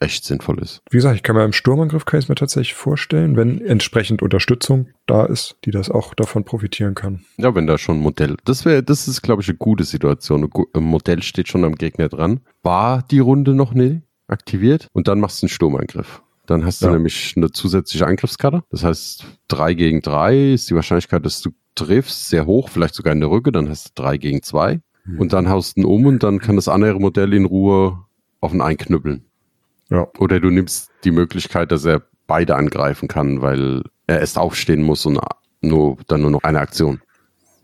echt 0.01 0.25
sinnvoll 0.25 0.59
ist. 0.59 0.81
Wie 0.89 0.97
gesagt, 0.97 1.15
ich 1.15 1.23
kann 1.23 1.35
mir 1.35 1.45
im 1.45 1.53
Sturmangriff 1.53 2.05
kann 2.05 2.19
ich 2.19 2.29
mir 2.29 2.35
tatsächlich 2.35 2.73
vorstellen, 2.73 3.37
wenn 3.37 3.61
entsprechend 3.61 4.21
Unterstützung 4.21 4.89
da 5.05 5.25
ist, 5.25 5.57
die 5.65 5.71
das 5.71 5.89
auch 5.89 6.13
davon 6.13 6.43
profitieren 6.43 6.95
kann. 6.95 7.23
Ja, 7.37 7.53
wenn 7.55 7.67
da 7.67 7.77
schon 7.77 7.97
ein 7.97 8.01
Modell, 8.01 8.35
das 8.45 8.65
wäre, 8.65 8.83
das 8.83 9.07
ist, 9.07 9.21
glaube 9.21 9.41
ich, 9.41 9.49
eine 9.49 9.57
gute 9.57 9.83
Situation. 9.83 10.49
Ein 10.73 10.83
Modell 10.83 11.21
steht 11.21 11.47
schon 11.47 11.63
am 11.63 11.75
Gegner 11.75 12.09
dran. 12.09 12.41
War 12.63 13.03
die 13.03 13.19
Runde 13.19 13.53
noch 13.53 13.73
nicht 13.73 14.01
aktiviert 14.27 14.87
und 14.93 15.07
dann 15.07 15.19
machst 15.19 15.41
du 15.41 15.45
einen 15.45 15.49
Sturmangriff. 15.49 16.21
Dann 16.47 16.65
hast 16.65 16.81
du 16.81 16.87
ja. 16.87 16.93
nämlich 16.93 17.33
eine 17.37 17.51
zusätzliche 17.51 18.07
Angriffskarte. 18.07 18.63
Das 18.71 18.83
heißt, 18.83 19.25
drei 19.47 19.73
gegen 19.73 20.01
drei 20.01 20.53
ist 20.53 20.69
die 20.69 20.75
Wahrscheinlichkeit, 20.75 21.25
dass 21.25 21.41
du 21.41 21.51
triffst, 21.75 22.29
sehr 22.29 22.45
hoch, 22.45 22.69
vielleicht 22.69 22.95
sogar 22.95 23.13
in 23.13 23.19
der 23.19 23.29
Rücke. 23.29 23.51
Dann 23.51 23.69
hast 23.69 23.89
du 23.89 24.01
drei 24.01 24.17
gegen 24.17 24.41
zwei. 24.41 24.81
Mhm. 25.05 25.19
Und 25.19 25.33
dann 25.33 25.49
haust 25.49 25.77
du 25.77 25.81
ihn 25.81 25.85
um 25.85 26.05
und 26.05 26.23
dann 26.23 26.39
kann 26.39 26.55
das 26.55 26.67
andere 26.67 26.99
Modell 26.99 27.33
in 27.33 27.45
Ruhe 27.45 27.99
auf 28.39 28.53
ihn 28.53 28.61
einknüppeln. 28.61 29.25
Ja. 29.91 30.07
Oder 30.17 30.39
du 30.39 30.49
nimmst 30.49 30.89
die 31.03 31.11
Möglichkeit, 31.11 31.71
dass 31.71 31.85
er 31.85 32.01
beide 32.25 32.55
angreifen 32.55 33.07
kann, 33.07 33.41
weil 33.41 33.83
er 34.07 34.19
erst 34.19 34.37
aufstehen 34.37 34.81
muss 34.81 35.05
und 35.05 35.19
nur, 35.59 35.97
dann 36.07 36.21
nur 36.21 36.31
noch 36.31 36.43
eine 36.43 36.59
Aktion. 36.59 37.01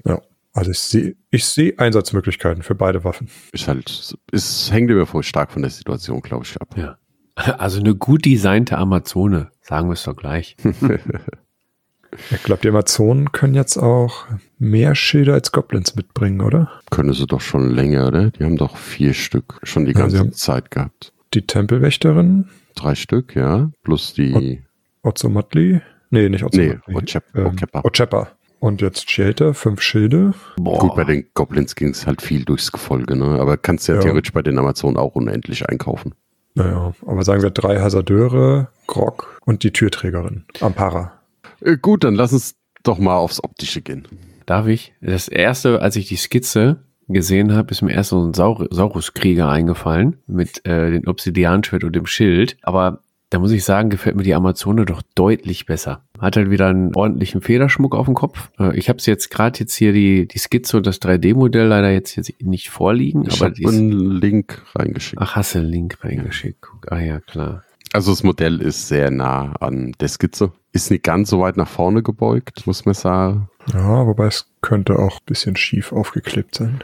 Ja. 0.06 0.22
Also 0.54 0.72
ich 0.72 0.80
sehe 0.80 1.16
ich 1.32 1.46
seh 1.46 1.78
Einsatzmöglichkeiten 1.78 2.64
für 2.64 2.76
beide 2.76 3.04
Waffen. 3.04 3.30
Ist 3.54 3.68
halt, 3.68 4.18
es 4.32 4.72
hängt 4.72 4.92
immer 4.92 5.06
voll 5.06 5.24
stark 5.24 5.52
von 5.52 5.62
der 5.62 5.72
Situation, 5.72 6.22
glaube 6.22 6.44
ich, 6.46 6.62
ab. 6.62 6.76
Ja. 6.78 6.98
Also 7.60 7.80
eine 7.80 7.94
gut 7.94 8.26
designte 8.26 8.80
Amazone, 8.80 9.52
sagen 9.62 9.90
wir 9.90 9.94
es 9.94 10.02
doch 10.02 10.16
gleich. 10.16 10.58
ich 12.32 12.44
glaube, 12.44 12.64
die 12.64 12.70
Amazonen 12.70 13.32
können 13.32 13.54
jetzt 13.54 13.78
auch 13.78 14.26
mehr 14.58 14.96
Schilder 14.96 15.36
als 15.36 15.52
Goblins 15.52 15.96
mitbringen, 15.96 16.42
oder? 16.42 16.72
Können 16.90 17.14
sie 17.14 17.28
doch 17.28 17.42
schon 17.42 17.70
länger, 17.70 18.08
oder? 18.08 18.32
Die 18.32 18.44
haben 18.44 18.58
doch 18.58 18.76
vier 18.76 19.14
Stück 19.14 19.60
schon 19.62 19.86
die 19.86 19.94
ganze 19.94 20.18
ja, 20.18 20.32
Zeit 20.32 20.72
gehabt 20.72 21.14
die 21.34 21.46
Tempelwächterin. 21.46 22.50
Drei 22.76 22.96
Stück, 22.96 23.36
ja. 23.36 23.72
Plus 23.84 24.14
die. 24.14 24.64
Ozomatli. 25.04 25.82
Nee, 26.10 26.30
nicht 26.30 26.44
Ozomatli. 26.44 26.80
Nee, 26.88 26.96
Ochepa. 26.96 27.40
Ähm, 27.40 27.82
Ochepa. 27.84 28.32
Und 28.60 28.82
jetzt 28.82 29.12
Shelter, 29.12 29.54
fünf 29.54 29.82
Schilde. 29.82 30.34
Boah. 30.58 30.80
Gut, 30.80 30.96
bei 30.96 31.04
den 31.04 31.28
Goblins 31.36 31.76
ging 31.76 31.90
es 31.90 32.08
halt 32.08 32.22
viel 32.22 32.44
durchs 32.44 32.72
Gefolge, 32.72 33.16
ne? 33.16 33.40
Aber 33.40 33.58
kannst 33.58 33.88
ja, 33.88 33.96
ja 33.96 34.02
theoretisch 34.02 34.34
bei 34.34 34.42
den 34.42 34.58
Amazonen 34.58 34.98
auch 34.98 35.16
unendlich 35.16 35.70
einkaufen. 35.70 36.16
Naja, 36.56 36.94
aber 37.06 37.24
sagen 37.24 37.44
wir 37.44 37.52
drei 37.52 37.80
Hasardeure, 37.80 38.70
Grog 38.88 39.40
und 39.46 39.62
die 39.64 39.72
Türträgerin. 39.72 40.46
Ampara. 40.60 41.14
Äh, 41.62 41.78
gut, 41.78 42.04
dann 42.04 42.16
lass 42.16 42.34
uns 42.34 42.56
doch 42.82 42.98
mal 42.98 43.16
aufs 43.16 43.44
Optische 43.44 43.82
gehen. 43.82 44.08
Darf 44.48 44.66
ich? 44.66 44.94
Das 45.02 45.28
erste, 45.28 45.82
als 45.82 45.96
ich 45.98 46.08
die 46.08 46.16
Skizze 46.16 46.78
gesehen 47.08 47.54
habe, 47.54 47.72
ist 47.72 47.82
mir 47.82 47.94
erst 47.94 48.10
so 48.10 48.24
ein 48.24 48.34
Saur 48.34 48.68
Sauruskrieger 48.70 49.50
eingefallen 49.50 50.18
mit 50.28 50.66
äh, 50.66 50.92
dem 50.92 51.08
Obsidianschwert 51.08 51.84
und 51.84 51.96
dem 51.96 52.06
Schild. 52.06 52.58
Aber 52.62 53.02
da 53.30 53.40
muss 53.40 53.52
ich 53.52 53.64
sagen, 53.64 53.90
gefällt 53.90 54.16
mir 54.16 54.24
die 54.24 54.34
Amazone 54.34 54.86
doch 54.86 55.02
deutlich 55.16 55.66
besser. 55.66 56.04
Hat 56.20 56.38
halt 56.38 56.50
wieder 56.50 56.68
einen 56.68 56.96
ordentlichen 56.96 57.42
Federschmuck 57.42 57.94
auf 57.94 58.06
dem 58.06 58.16
Kopf. 58.16 58.50
Äh, 58.60 58.78
ich 58.78 58.90
habe 58.90 59.00
es 59.00 59.06
jetzt 59.06 59.30
gerade 59.30 59.60
jetzt 59.60 59.76
hier 59.76 59.92
die, 59.92 60.28
die 60.28 60.38
Skizze 60.38 60.78
und 60.78 60.88
das 60.88 61.02
3D-Modell 61.02 61.68
leider 61.68 61.92
jetzt, 61.92 62.16
jetzt 62.16 62.42
nicht 62.42 62.70
vorliegen. 62.70 63.26
Ich 63.28 63.42
habe 63.42 63.54
einen 63.68 63.92
Link 63.92 64.64
reingeschickt. 64.76 65.22
Ach, 65.22 65.36
hast 65.36 65.56
du 65.56 65.60
einen 65.60 65.70
Link 65.70 66.04
reingeschickt? 66.04 66.66
Ah 66.90 67.00
ja, 67.00 67.20
klar. 67.20 67.64
Also 67.94 68.12
das 68.12 68.24
Modell 68.24 68.62
ist 68.62 68.88
sehr 68.88 69.12
nah 69.12 69.54
an 69.60 69.94
der 70.00 70.08
Skizze. 70.08 70.52
Ist 70.72 70.92
nicht 70.92 71.04
ganz 71.04 71.30
so 71.30 71.40
weit 71.40 71.58
nach 71.58 71.68
vorne 71.68 72.04
gebeugt, 72.04 72.68
muss 72.68 72.86
man 72.86 72.94
sagen. 72.94 73.50
Ja, 73.74 74.06
wobei 74.06 74.28
es 74.28 74.50
könnte 74.62 75.00
auch 75.00 75.20
ein 75.20 75.26
bisschen 75.26 75.56
schief 75.56 75.92
aufgeklebt 75.92 76.56
sein. 76.56 76.82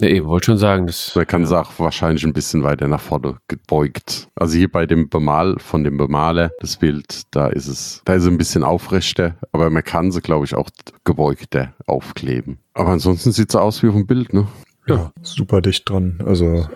Ja, 0.00 0.08
ich 0.08 0.24
wollte 0.24 0.46
schon 0.46 0.58
sagen, 0.58 0.86
das. 0.86 1.14
Man 1.14 1.26
kann 1.26 1.42
es 1.42 1.52
auch 1.52 1.72
wahrscheinlich 1.78 2.24
ein 2.24 2.32
bisschen 2.32 2.62
weiter 2.62 2.86
nach 2.86 3.00
vorne 3.00 3.38
gebeugt. 3.48 4.28
Also 4.34 4.56
hier 4.56 4.70
bei 4.70 4.86
dem 4.86 5.08
Bemal, 5.08 5.58
von 5.58 5.84
dem 5.84 5.96
Bemaler, 5.96 6.50
das 6.60 6.76
Bild, 6.76 7.22
da 7.30 7.48
ist 7.48 7.66
es, 7.66 8.02
da 8.04 8.14
ist 8.14 8.22
es 8.22 8.28
ein 8.28 8.38
bisschen 8.38 8.62
aufrechter, 8.62 9.36
aber 9.52 9.70
man 9.70 9.84
kann 9.84 10.12
sie, 10.12 10.20
glaube 10.20 10.44
ich, 10.44 10.54
auch 10.54 10.68
gebeugter 11.04 11.74
aufkleben. 11.86 12.58
Aber 12.74 12.90
ansonsten 12.90 13.32
sieht 13.32 13.48
es 13.48 13.56
aus 13.56 13.82
wie 13.82 13.88
auf 13.88 13.94
dem 13.94 14.06
Bild, 14.06 14.34
ne? 14.34 14.46
Ja, 14.86 15.12
super 15.22 15.60
dicht 15.60 15.88
dran. 15.88 16.20
Also. 16.24 16.68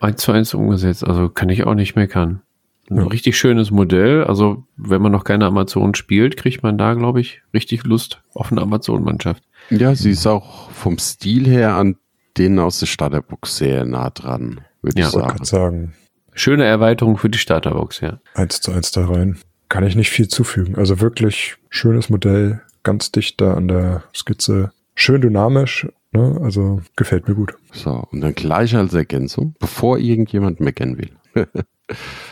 Eins 0.00 0.22
zu 0.22 0.30
eins 0.30 0.54
umgesetzt, 0.54 1.04
also 1.04 1.28
kann 1.28 1.48
ich 1.48 1.66
auch 1.66 1.74
nicht 1.74 1.96
meckern. 1.96 2.42
Ein 2.90 2.98
ja. 2.98 3.06
richtig 3.06 3.36
schönes 3.36 3.70
Modell. 3.70 4.24
Also, 4.24 4.64
wenn 4.76 5.02
man 5.02 5.12
noch 5.12 5.24
keine 5.24 5.44
Amazon 5.44 5.94
spielt, 5.94 6.36
kriegt 6.36 6.62
man 6.62 6.78
da, 6.78 6.94
glaube 6.94 7.20
ich, 7.20 7.42
richtig 7.52 7.84
Lust 7.84 8.22
auf 8.32 8.50
eine 8.52 8.62
Amazon-Mannschaft. 8.62 9.42
Ja, 9.68 9.94
sie 9.94 10.12
ist 10.12 10.26
auch 10.26 10.70
vom 10.70 10.98
Stil 10.98 11.46
her 11.46 11.74
an 11.74 11.96
denen 12.38 12.58
aus 12.58 12.78
der 12.78 12.86
Starterbox 12.86 13.56
sehr 13.56 13.84
nah 13.84 14.10
dran, 14.10 14.60
würde 14.82 15.00
ja, 15.00 15.06
ich 15.06 15.12
sagen. 15.12 15.44
sagen. 15.44 15.94
Schöne 16.32 16.64
Erweiterung 16.64 17.16
für 17.16 17.28
die 17.28 17.38
Starterbox, 17.38 18.00
ja. 18.00 18.20
Eins 18.34 18.60
zu 18.60 18.72
eins 18.72 18.92
da 18.92 19.06
rein. 19.06 19.38
Kann 19.68 19.84
ich 19.84 19.96
nicht 19.96 20.10
viel 20.10 20.28
zufügen. 20.28 20.76
Also 20.76 21.00
wirklich 21.00 21.56
schönes 21.68 22.08
Modell, 22.08 22.62
ganz 22.84 23.10
dicht 23.12 23.40
da 23.40 23.54
an 23.54 23.68
der 23.68 24.04
Skizze. 24.14 24.72
Schön 24.94 25.20
dynamisch, 25.20 25.88
ne? 26.12 26.38
also 26.42 26.80
gefällt 26.96 27.28
mir 27.28 27.34
gut. 27.34 27.54
So, 27.72 28.04
und 28.10 28.20
dann 28.20 28.34
gleich 28.34 28.74
als 28.76 28.94
Ergänzung, 28.94 29.54
bevor 29.58 29.98
irgendjemand 29.98 30.60
meckern 30.60 30.96
will. 30.96 31.10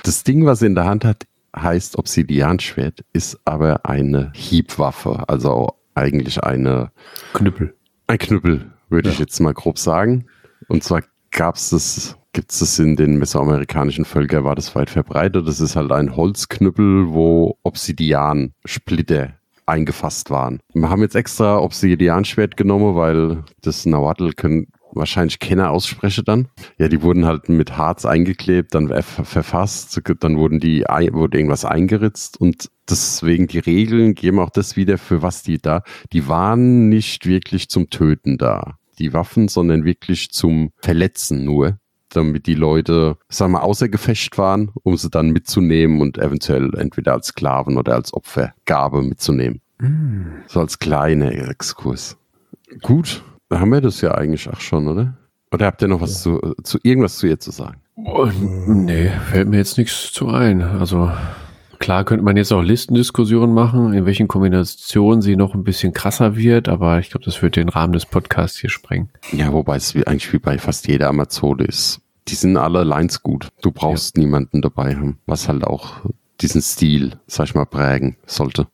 das 0.02 0.24
Ding, 0.24 0.46
was 0.46 0.62
er 0.62 0.68
in 0.68 0.74
der 0.74 0.84
Hand 0.84 1.04
hat, 1.04 1.24
heißt 1.54 1.98
Obsidianschwert, 1.98 3.04
ist 3.12 3.38
aber 3.44 3.86
eine 3.86 4.32
Hiebwaffe, 4.34 5.28
also 5.28 5.74
eigentlich 5.94 6.42
eine 6.44 6.90
Knüppel. 7.32 7.74
Ein 8.06 8.18
Knüppel, 8.18 8.70
würde 8.88 9.08
ja. 9.08 9.12
ich 9.12 9.18
jetzt 9.18 9.40
mal 9.40 9.54
grob 9.54 9.78
sagen. 9.78 10.26
Und 10.68 10.84
zwar 10.84 11.02
gab 11.30 11.56
es 11.56 11.70
das, 11.70 12.16
gibt 12.32 12.52
es 12.52 12.60
das 12.60 12.78
in 12.78 12.96
den 12.96 13.18
mesoamerikanischen 13.18 14.04
Völkern, 14.04 14.44
war 14.44 14.54
das 14.54 14.74
weit 14.74 14.90
verbreitet. 14.90 15.46
Das 15.46 15.60
ist 15.60 15.76
halt 15.76 15.92
ein 15.92 16.16
Holzknüppel, 16.16 17.12
wo 17.12 17.58
Obsidian-Splitter 17.62 19.34
eingefasst 19.66 20.30
waren. 20.30 20.60
Wir 20.72 20.88
haben 20.88 21.02
jetzt 21.02 21.16
extra 21.16 21.58
Obsidian-Schwert 21.58 22.56
genommen, 22.56 22.94
weil 22.94 23.44
das 23.62 23.84
Nahuatl 23.84 24.32
können 24.32 24.68
wahrscheinlich 24.96 25.38
Kenner 25.38 25.70
ausspreche 25.70 26.22
dann. 26.22 26.48
Ja, 26.78 26.88
die 26.88 27.02
wurden 27.02 27.26
halt 27.26 27.48
mit 27.48 27.76
Harz 27.76 28.04
eingeklebt, 28.04 28.74
dann 28.74 28.88
verfasst, 29.02 30.00
dann 30.20 30.36
wurden 30.36 30.60
die, 30.60 30.82
wurde 30.82 31.38
irgendwas 31.38 31.64
eingeritzt 31.64 32.40
und 32.40 32.70
deswegen 32.88 33.46
die 33.46 33.58
Regeln 33.58 34.14
geben 34.14 34.38
auch 34.38 34.50
das 34.50 34.76
wieder, 34.76 34.98
für 34.98 35.22
was 35.22 35.42
die 35.42 35.58
da, 35.58 35.82
die 36.12 36.28
waren 36.28 36.88
nicht 36.88 37.26
wirklich 37.26 37.68
zum 37.68 37.90
Töten 37.90 38.38
da, 38.38 38.78
die 38.98 39.12
Waffen, 39.12 39.48
sondern 39.48 39.84
wirklich 39.84 40.30
zum 40.30 40.72
Verletzen 40.78 41.44
nur 41.44 41.78
damit 42.08 42.46
die 42.46 42.54
Leute, 42.54 43.18
sagen 43.28 43.52
wir, 43.52 43.62
außer 43.62 43.88
Gefecht 43.88 44.38
waren, 44.38 44.70
um 44.82 44.96
sie 44.96 45.10
dann 45.10 45.30
mitzunehmen 45.30 46.00
und 46.00 46.18
eventuell 46.18 46.74
entweder 46.76 47.12
als 47.12 47.28
Sklaven 47.28 47.76
oder 47.76 47.94
als 47.94 48.14
Opfergabe 48.14 49.02
mitzunehmen. 49.02 49.60
Mm. 49.78 50.42
So 50.46 50.60
als 50.60 50.78
kleiner 50.78 51.32
Exkurs. 51.32 52.16
Gut, 52.82 53.22
haben 53.52 53.70
wir 53.70 53.80
das 53.80 54.00
ja 54.00 54.12
eigentlich 54.12 54.48
auch 54.48 54.60
schon, 54.60 54.88
oder? 54.88 55.16
Oder 55.52 55.66
habt 55.66 55.82
ihr 55.82 55.88
noch 55.88 56.00
was 56.00 56.22
zu, 56.22 56.40
zu 56.62 56.78
irgendwas 56.82 57.18
zu 57.18 57.26
ihr 57.26 57.38
zu 57.38 57.50
sagen? 57.50 57.80
Oh, 57.96 58.28
nee, 58.66 59.10
fällt 59.30 59.48
mir 59.48 59.58
jetzt 59.58 59.78
nichts 59.78 60.12
zu 60.12 60.28
ein. 60.28 60.60
Also 60.60 61.10
klar 61.78 62.04
könnte 62.04 62.24
man 62.24 62.36
jetzt 62.36 62.52
auch 62.52 62.62
Listendiskussionen 62.62 63.54
machen, 63.54 63.94
in 63.94 64.04
welchen 64.04 64.28
Kombinationen 64.28 65.22
sie 65.22 65.36
noch 65.36 65.54
ein 65.54 65.64
bisschen 65.64 65.92
krasser 65.92 66.36
wird, 66.36 66.68
aber 66.68 66.98
ich 66.98 67.10
glaube, 67.10 67.24
das 67.24 67.40
wird 67.40 67.56
den 67.56 67.68
Rahmen 67.68 67.92
des 67.92 68.04
Podcasts 68.04 68.58
hier 68.58 68.70
sprengen. 68.70 69.08
Ja, 69.32 69.52
wobei 69.52 69.76
es 69.76 69.94
wie, 69.94 70.06
eigentlich 70.06 70.32
wie 70.32 70.38
bei 70.38 70.58
fast 70.58 70.88
jeder 70.88 71.08
Amazone 71.08 71.64
ist. 71.64 72.00
Die 72.28 72.34
sind 72.34 72.56
alle 72.56 72.82
Lines 72.82 73.22
gut. 73.22 73.48
Du 73.62 73.70
brauchst 73.70 74.16
ja. 74.16 74.24
niemanden 74.24 74.60
dabei 74.60 74.96
haben, 74.96 75.18
was 75.26 75.48
halt 75.48 75.64
auch 75.64 76.00
diesen 76.40 76.60
Stil, 76.60 77.12
sag 77.26 77.46
ich 77.46 77.54
mal, 77.54 77.66
prägen 77.66 78.16
sollte. 78.26 78.66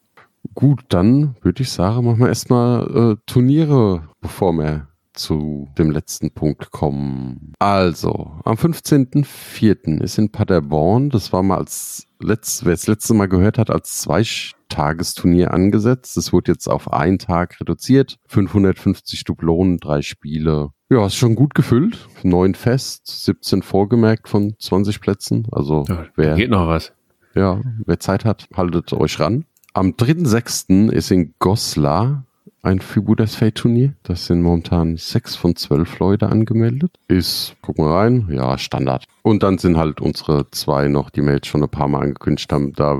Gut, 0.54 0.80
dann 0.88 1.36
würde 1.42 1.62
ich 1.62 1.70
sagen, 1.70 2.04
machen 2.06 2.20
wir 2.20 2.28
erstmal 2.28 3.12
äh, 3.12 3.16
Turniere, 3.26 4.02
bevor 4.22 4.52
wir 4.54 4.88
zu 5.14 5.68
dem 5.76 5.90
letzten 5.90 6.30
Punkt 6.30 6.70
kommen. 6.70 7.52
Also, 7.58 8.32
am 8.44 8.56
15.04. 8.56 10.00
ist 10.00 10.18
in 10.18 10.30
Paderborn, 10.30 11.10
das 11.10 11.32
war 11.32 11.42
mal 11.42 11.58
als 11.58 12.06
letzt, 12.20 12.64
wer 12.64 12.72
es 12.72 12.86
letzte 12.86 13.14
Mal 13.14 13.28
gehört 13.28 13.58
hat, 13.58 13.70
als 13.70 13.98
Zweitagesturnier 13.98 15.52
angesetzt. 15.52 16.16
Das 16.16 16.32
wurde 16.32 16.52
jetzt 16.52 16.68
auf 16.68 16.92
einen 16.92 17.18
Tag 17.18 17.60
reduziert. 17.60 18.18
550 18.28 19.24
Dublonen, 19.24 19.78
drei 19.78 20.02
Spiele. 20.02 20.70
Ja, 20.88 21.06
ist 21.06 21.16
schon 21.16 21.34
gut 21.34 21.54
gefüllt. 21.54 22.08
Neun 22.22 22.54
fest, 22.54 23.06
17 23.24 23.62
vorgemerkt 23.62 24.28
von 24.28 24.54
20 24.58 25.00
Plätzen. 25.00 25.46
Also, 25.50 25.84
ja, 25.88 26.06
wer, 26.16 26.36
geht 26.36 26.50
noch 26.50 26.68
was. 26.68 26.92
Ja, 27.34 27.60
wer 27.84 27.98
Zeit 27.98 28.24
hat, 28.24 28.48
haltet 28.54 28.92
euch 28.92 29.18
ran. 29.20 29.44
Am 29.74 29.92
3.6. 29.92 30.90
ist 30.90 31.10
in 31.10 31.34
Goslar 31.38 32.26
ein 32.62 32.80
Figuras 32.80 33.34
Fate 33.34 33.56
Turnier. 33.56 33.94
Das 34.04 34.26
sind 34.26 34.40
momentan 34.40 34.96
sechs 34.96 35.36
von 35.36 35.56
zwölf 35.56 35.98
Leute 35.98 36.28
angemeldet. 36.28 36.98
Ist, 37.08 37.56
gucken 37.60 37.84
wir 37.84 37.92
rein, 37.92 38.28
ja, 38.30 38.56
Standard. 38.56 39.04
Und 39.22 39.42
dann 39.42 39.58
sind 39.58 39.76
halt 39.76 40.00
unsere 40.00 40.50
zwei 40.50 40.88
noch, 40.88 41.10
die 41.10 41.22
wir 41.22 41.34
jetzt 41.34 41.48
schon 41.48 41.62
ein 41.62 41.68
paar 41.68 41.88
Mal 41.88 42.02
angekündigt 42.02 42.52
haben. 42.52 42.72
Da 42.72 42.98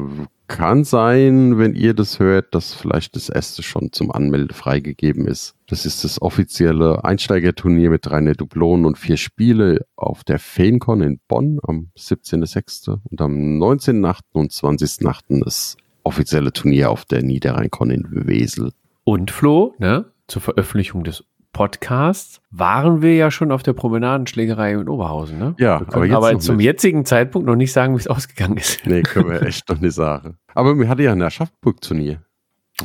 kann 0.49 0.85
sein, 0.85 1.59
wenn 1.59 1.75
ihr 1.75 1.95
das 1.95 2.19
hört, 2.19 2.55
dass 2.55 2.75
vielleicht 2.75 3.17
das 3.17 3.31
erste 3.31 3.63
schon 3.63 3.93
zum 3.93 4.11
Anmelde 4.11 4.53
freigegeben 4.53 5.27
ist. 5.27 5.55
Das 5.67 5.87
ist 5.87 6.05
das 6.05 6.21
offizielle 6.21 7.05
Einsteigerturnier 7.05 7.89
mit 7.89 8.05
drei 8.05 8.21
Dublonen 8.35 8.85
und 8.85 8.99
vier 8.99 9.17
Spiele 9.17 9.87
auf 9.97 10.25
der 10.25 10.39
FeenCon 10.39 11.01
in 11.01 11.21
Bonn 11.27 11.59
am 11.63 11.89
17.06. 11.97 12.99
und 13.11 13.21
am 13.23 13.33
19.08. 13.33 14.19
und 14.33 14.53
20.08. 14.53 15.43
das 15.43 15.77
offizielle 16.03 16.53
Turnier 16.53 16.91
auf 16.91 17.05
der 17.07 17.23
Niederrheinkon 17.23 17.91
in 17.91 18.07
Wesel. 18.11 18.73
Und 19.05 19.31
Flo, 19.31 19.75
ne, 19.79 20.07
zur 20.29 20.43
Veröffentlichung 20.43 21.05
des 21.05 21.25
Podcasts 21.53 22.41
waren 22.51 23.03
wir 23.03 23.15
ja 23.15 23.31
schon 23.31 23.53
auf 23.53 23.63
der 23.63 23.75
Promenadenschlägerei 23.75 24.73
in 24.73 24.89
Oberhausen, 24.89 25.39
ne? 25.39 25.55
Ja, 25.59 25.83
aber, 25.89 26.07
jetzt 26.07 26.15
aber 26.15 26.39
zum 26.39 26.57
nicht. 26.57 26.65
jetzigen 26.65 27.05
Zeitpunkt 27.05 27.47
noch 27.47 27.57
nicht 27.57 27.73
sagen, 27.73 27.95
wie 27.95 27.99
es 27.99 28.07
ausgegangen 28.09 28.57
ist. 28.57 28.87
Nee, 28.87 29.03
können 29.03 29.31
wir 29.31 29.43
echt 29.43 29.69
noch 29.69 29.79
nicht 29.79 29.95
sagen. 29.95 30.39
Aber 30.55 30.75
mir 30.75 30.89
hatte 30.89 31.03
ja 31.03 31.13
ein 31.13 31.23
Aschaffenburg-Turnier, 31.23 32.23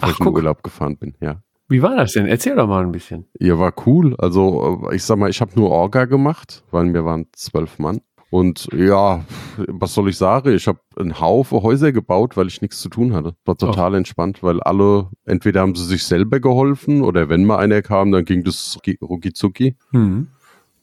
wo 0.02 0.10
ich 0.10 0.20
in 0.20 0.28
Urlaub 0.28 0.64
gefahren 0.64 0.98
bin, 0.98 1.16
ja. 1.22 1.42
Wie 1.70 1.82
war 1.82 1.98
das 1.98 2.14
denn? 2.14 2.28
Erzähl 2.28 2.56
doch 2.56 2.68
mal 2.68 2.84
ein 2.84 2.94
bisschen. 2.94 3.28
Ja, 3.40 3.60
war 3.60 3.74
cool. 3.86 4.16
Also, 4.18 4.88
ich 4.94 5.04
sag 5.04 5.18
mal, 5.18 5.30
ich 5.30 5.42
habe 5.42 5.52
nur 5.56 5.70
Orga 5.70 6.06
gemacht, 6.06 6.64
weil 6.72 6.94
wir 6.94 7.04
waren 7.04 7.28
zwölf 7.34 7.78
Mann. 7.78 8.00
Und 8.30 8.68
ja, 8.74 9.24
was 9.58 9.94
soll 9.94 10.10
ich 10.10 10.18
sagen? 10.18 10.54
Ich 10.54 10.68
habe 10.68 10.80
einen 10.98 11.20
Haufen 11.20 11.62
Häuser 11.64 11.92
gebaut, 11.92 12.36
weil 12.36 12.48
ich 12.48 12.62
nichts 12.62 12.82
zu 12.82 12.90
tun 12.90 13.14
hatte. 13.14 13.36
War 13.46 13.58
total 13.58 13.94
oh. 13.94 13.98
entspannt, 13.98 14.44
weil 14.44 14.62
alle, 14.62 15.10
entweder 15.26 15.62
haben 15.62 15.76
sie 15.76 15.86
sich 15.86 16.04
selber 16.04 16.40
geholfen 16.40 17.02
oder 17.02 17.30
wenn 17.30 17.46
mal 17.46 17.58
einer 17.58 17.82
kam, 17.82 18.12
dann 18.12 18.26
ging 18.26 18.44
das 18.44 18.78
rucki. 19.02 19.78
Mhm. 19.92 20.28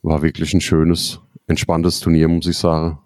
War 0.03 0.23
wirklich 0.23 0.55
ein 0.55 0.61
schönes, 0.61 1.21
entspanntes 1.47 2.01
Turnier, 2.01 2.29
muss 2.29 2.47
ich 2.47 2.57
sagen. 2.57 2.99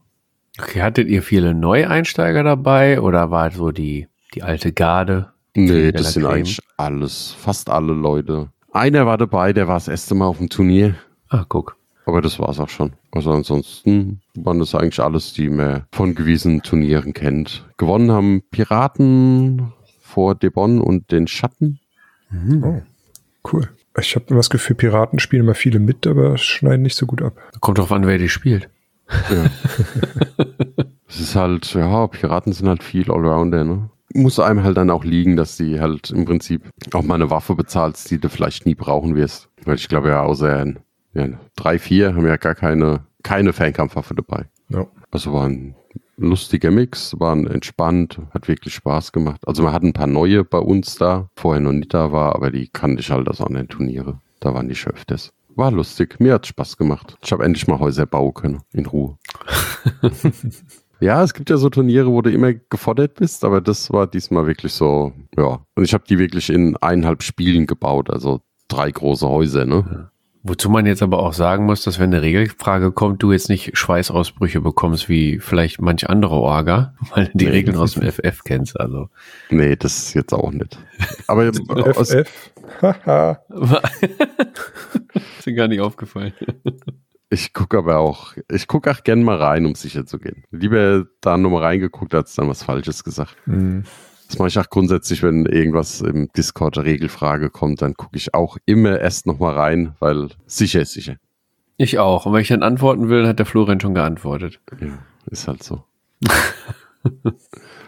Okay, 0.61 0.83
hattet 0.83 1.09
ihr 1.09 1.23
viele 1.23 1.55
Neueinsteiger 1.55 2.43
dabei 2.43 3.01
oder 3.01 3.31
war 3.31 3.51
so 3.51 3.71
die, 3.71 4.09
die 4.35 4.43
alte 4.43 4.73
Garde? 4.73 5.33
Die 5.57 5.63
nee, 5.63 5.93
das 5.93 6.15
sind 6.15 6.27
eigentlich 6.27 6.61
alles, 6.77 7.33
fast 7.33 7.71
alle 7.71 7.93
Leute. 7.93 8.51
Einer 8.73 9.07
war 9.07 9.19
dabei, 9.19 9.53
der 9.53 9.67
war 9.67 9.77
das 9.77 9.89
erste 9.89 10.15
Mal 10.15 10.27
auf 10.27 10.39
dem 10.39 10.49
Turnier. 10.49 10.97
Ah, 11.29 11.45
guck. 11.49 11.78
Aber 12.09 12.23
das 12.23 12.39
war's 12.39 12.59
auch 12.59 12.71
schon. 12.71 12.93
Also 13.13 13.31
ansonsten 13.33 14.23
waren 14.35 14.61
das 14.61 14.75
eigentlich 14.75 14.99
alles, 14.99 15.35
die 15.35 15.51
man 15.51 15.85
von 15.93 16.15
gewissen 16.15 16.63
Turnieren 16.63 17.13
kennt. 17.13 17.69
Gewonnen 17.77 18.11
haben 18.11 18.43
Piraten 18.51 19.75
vor 20.01 20.35
Debon 20.35 20.81
und 20.81 21.13
den 21.13 21.27
Schatten. 21.27 21.81
Mhm. 22.31 22.65
Oh, 22.65 22.83
cool. 23.53 23.69
Ich 24.01 24.15
habe 24.15 24.25
immer 24.29 24.39
das 24.39 24.49
Gefühl, 24.49 24.75
Piraten 24.75 25.19
spielen 25.19 25.43
immer 25.43 25.55
viele 25.55 25.81
mit, 25.81 26.07
aber 26.07 26.39
schneiden 26.39 26.81
nicht 26.81 26.97
so 26.97 27.05
gut 27.05 27.21
ab. 27.21 27.37
Kommt 27.61 27.77
drauf 27.77 27.93
an, 27.93 28.07
wer 28.07 28.17
die 28.17 28.31
spielt. 28.31 28.71
Ja. 29.31 29.45
es 31.09 31.21
ist 31.21 31.37
halt, 31.37 31.75
ja, 31.75 32.07
Piraten 32.07 32.55
sind 32.55 32.69
halt 32.69 32.83
viel 32.83 33.13
Allrounder, 33.13 33.65
ne? 33.65 33.91
Muss 34.15 34.41
einem 34.41 34.63
halt 34.63 34.79
dann 34.79 34.89
auch 34.89 35.05
liegen, 35.05 35.37
dass 35.37 35.59
die 35.59 35.79
halt 35.79 36.11
im 36.11 36.25
Prinzip 36.25 36.63
auch 36.95 37.03
mal 37.03 37.17
eine 37.17 37.31
Waffe 37.31 37.55
bezahlst, 37.55 38.11
die 38.11 38.19
du 38.19 38.31
vielleicht 38.31 38.65
nie 38.65 38.75
brauchen 38.75 39.15
wirst. 39.15 39.51
Weil 39.67 39.75
ich 39.75 39.89
glaube 39.89 40.09
ja, 40.09 40.23
außer 40.23 40.57
ein 40.57 40.79
ja, 41.15 41.29
drei, 41.57 41.79
vier 41.79 42.15
haben 42.15 42.27
ja 42.27 42.37
gar 42.37 42.55
keine, 42.55 43.05
keine 43.23 43.53
Fernkampfwaffe 43.53 44.15
dabei. 44.15 44.47
Ja. 44.69 44.87
Also 45.11 45.33
war 45.33 45.47
ein 45.47 45.75
lustiger 46.19 46.71
Mix, 46.71 47.19
waren 47.19 47.47
entspannt, 47.47 48.21
hat 48.33 48.49
wirklich 48.49 48.75
Spaß 48.75 49.13
gemacht. 49.13 49.41
Also 49.47 49.63
man 49.63 49.73
hat 49.73 49.83
ein 49.83 49.93
paar 49.93 50.07
neue 50.07 50.45
bei 50.45 50.59
uns 50.59 50.97
da, 50.97 51.31
vorher 51.37 51.61
noch 51.61 51.73
nicht 51.73 51.95
da 51.95 52.13
war, 52.13 52.35
aber 52.35 52.51
die 52.51 52.69
kannte 52.69 53.01
ich 53.01 53.11
halt 53.11 53.29
aus 53.29 53.41
anderen 53.41 53.69
Turniere. 53.69 54.21
Da 54.41 54.55
waren 54.55 54.69
die 54.69 54.75
schon 54.75 54.93
öfters. 54.93 55.33
War 55.55 55.71
lustig, 55.71 56.21
mir 56.21 56.35
hat 56.35 56.47
Spaß 56.47 56.77
gemacht. 56.77 57.17
Ich 57.23 57.33
habe 57.33 57.45
endlich 57.45 57.67
mal 57.67 57.79
Häuser 57.79 58.07
bauen 58.07 58.35
können, 58.35 58.61
in 58.73 58.87
Ruhe. 58.87 59.17
ja, 61.01 61.23
es 61.23 61.35
gibt 61.35 61.51
ja 61.51 61.57
so 61.57 61.69
Turniere, 61.71 62.09
wo 62.09 62.23
du 62.23 62.31
immer 62.31 62.53
gefordert 62.53 63.15
bist, 63.15 63.45
aber 63.45 63.61
das 63.61 63.93
war 63.93 64.07
diesmal 64.07 64.47
wirklich 64.47 64.73
so, 64.73 65.13
ja. 65.37 65.61
Und 65.75 65.85
ich 65.85 65.95
habe 65.95 66.05
die 66.09 66.19
wirklich 66.19 66.51
in 66.51 66.77
eineinhalb 66.77 67.23
Spielen 67.23 67.67
gebaut, 67.67 68.11
also 68.11 68.41
drei 68.69 68.91
große 68.91 69.29
Häuser, 69.29 69.65
ne? 69.65 69.85
Ja. 69.91 70.11
Wozu 70.49 70.71
man 70.71 70.87
jetzt 70.87 71.03
aber 71.03 71.19
auch 71.19 71.35
sagen 71.35 71.67
muss, 71.67 71.83
dass 71.83 71.99
wenn 71.99 72.13
eine 72.13 72.23
Regelfrage 72.23 72.91
kommt, 72.91 73.23
du 73.23 73.33
jetzt 73.33 73.51
nicht 73.51 73.77
Schweißausbrüche 73.77 74.63
bekommst 74.63 75.09
wie 75.11 75.41
vielleicht 75.41 75.81
manch 75.81 76.09
andere 76.09 76.37
Orga, 76.37 76.95
weil 77.15 77.27
du 77.27 77.33
die 77.35 77.45
nee, 77.45 77.51
Regeln 77.51 77.77
aus 77.77 77.95
dem 77.95 78.11
FF 78.11 78.43
kennst. 78.45 78.81
Also. 78.81 79.11
Nee, 79.51 79.77
das 79.77 79.99
ist 79.99 80.15
jetzt 80.15 80.33
auch 80.33 80.51
nicht. 80.51 80.79
Aber 81.27 81.53
FF? 81.53 82.53
Haha. 82.81 83.43
ist 85.39 85.47
mir 85.47 85.55
gar 85.55 85.69
nicht 85.69 85.81
aufgefallen. 85.81 86.33
Ich 87.31 87.53
gucke 87.53 87.77
aber 87.77 87.99
auch, 87.99 88.35
ich 88.51 88.67
gucke 88.67 88.91
auch 88.91 89.03
gern 89.05 89.23
mal 89.23 89.37
rein, 89.37 89.67
um 89.67 89.75
sicher 89.75 90.07
zu 90.07 90.19
gehen. 90.19 90.45
Lieber 90.51 91.05
da 91.21 91.37
nur 91.37 91.51
mal 91.51 91.63
reingeguckt, 91.63 92.15
als 92.15 92.35
dann 92.35 92.49
was 92.49 92.63
Falsches 92.63 93.05
gesagt. 93.05 93.37
Mhm. 93.45 93.85
Das 94.29 94.39
mache 94.39 94.49
ich 94.49 94.59
auch 94.59 94.69
grundsätzlich, 94.69 95.23
wenn 95.23 95.47
irgendwas 95.47 96.03
im 96.03 96.29
Discord 96.37 96.77
Regelfrage 96.77 97.49
kommt, 97.49 97.81
dann 97.81 97.95
gucke 97.95 98.17
ich 98.17 98.35
auch 98.35 98.59
immer 98.67 99.01
erst 99.01 99.27
nochmal 99.27 99.55
rein, 99.55 99.95
weil 100.01 100.29
sicher 100.47 100.83
ist 100.83 100.93
sicher. 100.93 101.17
Ich 101.79 101.99
auch. 101.99 102.27
Und 102.27 102.35
wenn 102.35 102.43
ich 102.43 102.49
dann 102.49 102.63
antworten 102.63 103.09
will, 103.09 103.27
hat 103.27 103.39
der 103.39 103.47
Florian 103.47 103.81
schon 103.81 103.95
geantwortet. 103.95 104.61
Ja, 104.81 104.99
ist 105.31 105.49
halt 105.49 105.63
so. 105.63 105.83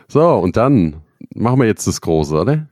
so, 0.08 0.28
und 0.36 0.56
dann 0.56 1.02
machen 1.34 1.60
wir 1.60 1.66
jetzt 1.66 1.86
das 1.86 2.00
Große, 2.00 2.34
oder? 2.34 2.68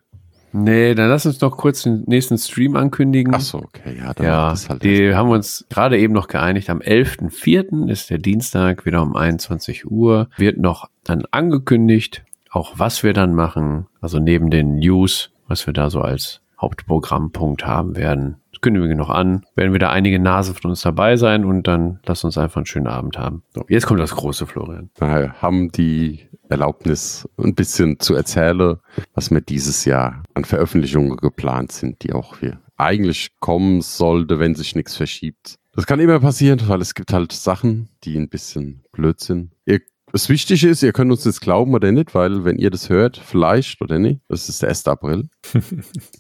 Nee, 0.53 0.95
dann 0.95 1.11
lass 1.11 1.27
uns 1.27 1.41
noch 1.43 1.59
kurz 1.59 1.83
den 1.83 2.05
nächsten 2.07 2.39
Stream 2.39 2.75
ankündigen. 2.75 3.35
Ach 3.35 3.41
so, 3.41 3.59
okay, 3.59 3.99
ja. 3.99 4.15
Dann 4.15 4.27
ja, 4.27 4.55
halt 4.69 4.83
die 4.83 5.15
haben 5.15 5.29
uns 5.29 5.67
gerade 5.69 5.99
eben 5.99 6.15
noch 6.15 6.29
geeinigt. 6.29 6.71
Am 6.71 6.79
11.04. 6.79 7.91
ist 7.91 8.09
der 8.09 8.17
Dienstag, 8.17 8.87
wieder 8.87 9.03
um 9.03 9.15
21 9.15 9.91
Uhr. 9.91 10.31
Wird 10.39 10.57
noch 10.57 10.89
dann 11.05 11.25
angekündigt 11.31 12.25
auch 12.51 12.79
was 12.79 13.03
wir 13.03 13.13
dann 13.13 13.35
machen, 13.35 13.87
also 14.01 14.19
neben 14.19 14.51
den 14.51 14.77
News, 14.77 15.31
was 15.47 15.67
wir 15.67 15.73
da 15.73 15.91
so 15.91 16.01
als 16.01 16.41
Hauptprogrammpunkt 16.61 17.67
haben 17.67 17.97
werden. 17.97 18.37
Das 18.51 18.61
kündigen 18.61 18.89
wir 18.89 18.97
noch 18.97 19.11
an. 19.11 19.45
Werden 19.55 19.73
wieder 19.73 19.91
einige 19.91 20.19
Nasen 20.19 20.55
von 20.55 20.71
uns 20.71 20.83
dabei 20.83 21.17
sein 21.17 21.45
und 21.45 21.69
dann 21.69 22.01
lass 22.05 22.25
uns 22.25 22.37
einfach 22.37 22.57
einen 22.57 22.67
schönen 22.67 22.89
Abend 22.89 23.17
haben. 23.17 23.45
So, 23.55 23.65
jetzt 23.69 23.87
kommt 23.87 24.01
das 24.01 24.17
große, 24.17 24.47
Florian. 24.47 24.91
Wir 24.99 25.35
haben 25.41 25.71
die 25.71 26.29
Erlaubnis, 26.49 27.29
ein 27.37 27.55
bisschen 27.55 28.01
zu 28.01 28.15
erzählen, 28.15 28.79
was 29.15 29.31
wir 29.31 29.41
dieses 29.41 29.85
Jahr 29.85 30.23
an 30.35 30.45
Veröffentlichungen 30.45 31.17
geplant 31.17 31.73
sind, 31.73 32.03
die 32.03 32.13
auch 32.13 32.39
hier 32.39 32.59
eigentlich 32.77 33.39
kommen 33.41 33.81
sollte, 33.83 34.39
wenn 34.39 34.55
sich 34.55 34.75
nichts 34.75 34.97
verschiebt. 34.97 35.57
Das 35.75 35.87
kann 35.87 36.01
immer 36.01 36.19
passieren, 36.21 36.61
weil 36.67 36.81
es 36.81 36.95
gibt 36.95 37.13
halt 37.13 37.33
Sachen, 37.33 37.89
die 38.03 38.17
ein 38.17 38.29
bisschen 38.29 38.83
blöd 38.93 39.21
sind. 39.21 39.53
Ihr 39.67 39.81
das 40.19 40.29
Wichtige 40.29 40.69
ist, 40.69 40.83
ihr 40.83 40.93
könnt 40.93 41.13
uns 41.13 41.23
das 41.23 41.41
glauben 41.41 41.75
oder 41.75 41.93
nicht, 41.93 42.13
weil 42.13 42.45
wenn 42.45 42.59
ihr 42.59 42.71
das 42.71 42.89
hört, 42.89 43.19
vielleicht 43.19 43.81
oder 43.81 44.01
nicht, 44.01 44.21
das 44.27 44.49
ist 44.49 44.61
der 44.63 44.71
1. 44.71 44.89
April. 44.89 45.29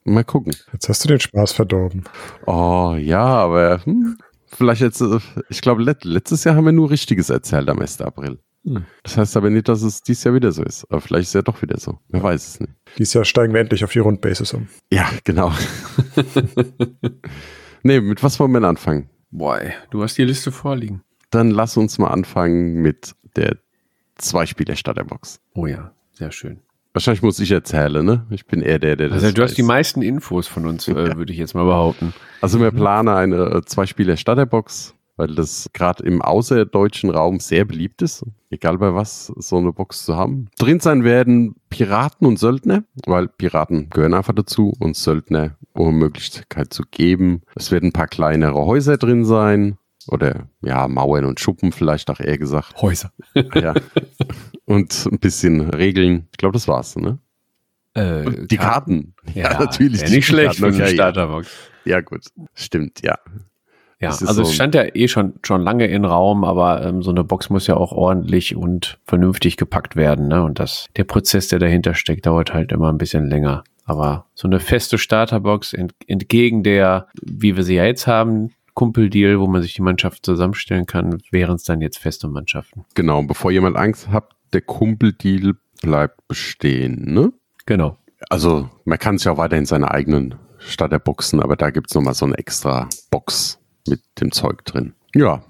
Mal 0.04 0.22
gucken. 0.22 0.54
Jetzt 0.72 0.88
hast 0.88 1.02
du 1.02 1.08
den 1.08 1.18
Spaß 1.18 1.50
verdorben. 1.50 2.04
Oh 2.46 2.94
ja, 2.96 3.24
aber 3.24 3.84
hm, 3.84 4.16
vielleicht 4.46 4.82
jetzt, 4.82 5.02
ich 5.48 5.60
glaube, 5.62 5.82
letztes 5.82 6.44
Jahr 6.44 6.54
haben 6.54 6.66
wir 6.66 6.70
nur 6.70 6.90
Richtiges 6.90 7.28
erzählt 7.28 7.68
am 7.68 7.80
1. 7.80 8.00
April. 8.02 8.38
Hm. 8.64 8.84
Das 9.02 9.16
heißt 9.16 9.36
aber 9.36 9.50
nicht, 9.50 9.66
dass 9.66 9.82
es 9.82 10.00
dieses 10.00 10.22
Jahr 10.22 10.34
wieder 10.36 10.52
so 10.52 10.62
ist. 10.62 10.84
Aber 10.92 11.00
vielleicht 11.00 11.22
ist 11.22 11.28
es 11.30 11.34
ja 11.34 11.42
doch 11.42 11.60
wieder 11.60 11.80
so. 11.80 11.98
Wer 12.08 12.22
weiß 12.22 12.46
es 12.46 12.60
nicht. 12.60 12.74
Dieses 12.98 13.14
Jahr 13.14 13.24
steigen 13.24 13.52
wir 13.52 13.60
endlich 13.60 13.82
auf 13.82 13.90
die 13.90 13.98
Rundbasis 13.98 14.54
um. 14.54 14.68
Ja, 14.92 15.10
genau. 15.24 15.52
nee, 17.82 18.00
mit 18.00 18.22
was 18.22 18.38
wollen 18.38 18.52
wir 18.52 18.60
denn 18.60 18.68
anfangen? 18.68 19.10
Boah, 19.32 19.60
du 19.90 20.04
hast 20.04 20.16
die 20.18 20.24
Liste 20.24 20.52
vorliegen. 20.52 21.02
Dann 21.30 21.50
lass 21.50 21.76
uns 21.76 21.98
mal 21.98 22.10
anfangen 22.10 22.74
mit 22.74 23.16
der 23.34 23.56
Zwei-Spieler-Starterbox. 24.18 25.40
Oh 25.54 25.66
ja, 25.66 25.92
sehr 26.12 26.30
schön. 26.32 26.60
Wahrscheinlich 26.92 27.22
muss 27.22 27.38
ich 27.38 27.50
erzählen, 27.52 28.04
ne? 28.04 28.26
Ich 28.30 28.46
bin 28.46 28.60
eher 28.60 28.78
der, 28.78 28.96
der 28.96 29.08
das 29.08 29.22
Also 29.22 29.34
du 29.34 29.42
weiß. 29.42 29.50
hast 29.50 29.56
die 29.58 29.62
meisten 29.62 30.02
Infos 30.02 30.46
von 30.48 30.66
uns, 30.66 30.88
äh, 30.88 30.94
würde 31.16 31.32
ich 31.32 31.38
jetzt 31.38 31.54
mal 31.54 31.64
behaupten. 31.64 32.12
Also 32.40 32.60
wir 32.60 32.70
planen 32.72 33.08
eine 33.08 33.36
äh, 33.36 33.62
Zwei-Spieler-Starterbox, 33.64 34.94
weil 35.16 35.34
das 35.34 35.70
gerade 35.72 36.02
im 36.04 36.22
außerdeutschen 36.22 37.10
Raum 37.10 37.38
sehr 37.40 37.64
beliebt 37.64 38.02
ist. 38.02 38.24
Egal 38.50 38.78
bei 38.78 38.94
was, 38.94 39.26
so 39.36 39.58
eine 39.58 39.72
Box 39.72 40.04
zu 40.04 40.16
haben. 40.16 40.48
Drin 40.58 40.80
sein 40.80 41.04
werden 41.04 41.54
Piraten 41.70 42.26
und 42.26 42.38
Söldner, 42.38 42.82
weil 43.06 43.28
Piraten 43.28 43.90
gehören 43.90 44.14
einfach 44.14 44.34
dazu 44.34 44.72
und 44.80 44.96
Söldner, 44.96 45.56
um 45.74 45.98
Möglichkeit 45.98 46.72
zu 46.72 46.82
geben. 46.90 47.42
Es 47.54 47.70
werden 47.70 47.90
ein 47.90 47.92
paar 47.92 48.08
kleinere 48.08 48.64
Häuser 48.64 48.96
drin 48.96 49.24
sein, 49.24 49.77
oder 50.08 50.48
ja, 50.62 50.88
Mauern 50.88 51.24
und 51.24 51.40
Schuppen 51.40 51.72
vielleicht 51.72 52.10
auch 52.10 52.20
eher 52.20 52.38
gesagt. 52.38 52.80
Häuser. 52.80 53.12
ja. 53.54 53.74
Und 54.64 55.08
ein 55.10 55.18
bisschen 55.18 55.70
Regeln. 55.70 56.28
Ich 56.32 56.38
glaube, 56.38 56.52
das 56.52 56.68
war's, 56.68 56.96
ne? 56.96 57.18
Äh, 57.94 58.46
die 58.46 58.56
Karten. 58.56 59.14
Karten. 59.24 59.38
Ja, 59.38 59.52
ja, 59.52 59.60
natürlich. 59.60 60.08
Nicht 60.10 60.26
schlecht 60.26 60.56
für 60.56 60.66
eine 60.66 60.86
Starterbox. 60.86 61.48
Ja. 61.84 61.96
ja, 61.96 62.00
gut. 62.00 62.24
Stimmt, 62.54 63.02
ja. 63.02 63.18
Ja, 64.00 64.10
also 64.10 64.32
so 64.32 64.42
es 64.42 64.54
stand 64.54 64.76
ja 64.76 64.84
eh 64.94 65.08
schon, 65.08 65.34
schon 65.42 65.62
lange 65.62 65.86
in 65.88 66.04
Raum, 66.04 66.44
aber 66.44 66.84
ähm, 66.84 67.02
so 67.02 67.10
eine 67.10 67.24
Box 67.24 67.50
muss 67.50 67.66
ja 67.66 67.76
auch 67.76 67.90
ordentlich 67.90 68.54
und 68.54 68.98
vernünftig 69.04 69.56
gepackt 69.56 69.96
werden. 69.96 70.28
Ne? 70.28 70.44
Und 70.44 70.60
das, 70.60 70.86
der 70.96 71.02
Prozess, 71.02 71.48
der 71.48 71.58
dahinter 71.58 71.94
steckt, 71.94 72.26
dauert 72.26 72.54
halt 72.54 72.70
immer 72.70 72.92
ein 72.92 72.98
bisschen 72.98 73.28
länger. 73.28 73.64
Aber 73.84 74.26
so 74.34 74.46
eine 74.46 74.60
feste 74.60 74.98
Starterbox 74.98 75.72
ent, 75.72 75.94
entgegen 76.06 76.62
der, 76.62 77.08
wie 77.20 77.56
wir 77.56 77.64
sie 77.64 77.74
ja 77.74 77.86
jetzt 77.86 78.06
haben, 78.06 78.52
Kumpeldeal, 78.78 79.40
wo 79.40 79.48
man 79.48 79.60
sich 79.60 79.74
die 79.74 79.82
Mannschaft 79.82 80.24
zusammenstellen 80.24 80.86
kann, 80.86 81.20
wären 81.32 81.56
es 81.56 81.64
dann 81.64 81.80
jetzt 81.80 81.98
feste 81.98 82.28
Mannschaften. 82.28 82.84
Genau, 82.94 83.20
bevor 83.24 83.50
jemand 83.50 83.76
Angst 83.76 84.06
hat, 84.10 84.36
der 84.52 84.60
Kumpeldeal 84.60 85.54
bleibt 85.82 86.28
bestehen, 86.28 87.12
ne? 87.12 87.32
Genau. 87.66 87.98
Also 88.30 88.70
man 88.84 89.00
kann 89.00 89.18
sich 89.18 89.28
auch 89.28 89.36
weiterhin 89.36 89.66
seine 89.66 89.90
eigenen 89.90 90.36
Starterboxen, 90.58 91.42
aber 91.42 91.56
da 91.56 91.70
gibt 91.70 91.90
es 91.90 91.96
nochmal 91.96 92.14
so 92.14 92.24
eine 92.24 92.38
extra 92.38 92.88
Box 93.10 93.58
mit 93.88 94.00
dem 94.20 94.30
Zeug 94.30 94.64
drin. 94.64 94.94
Ja, 95.12 95.42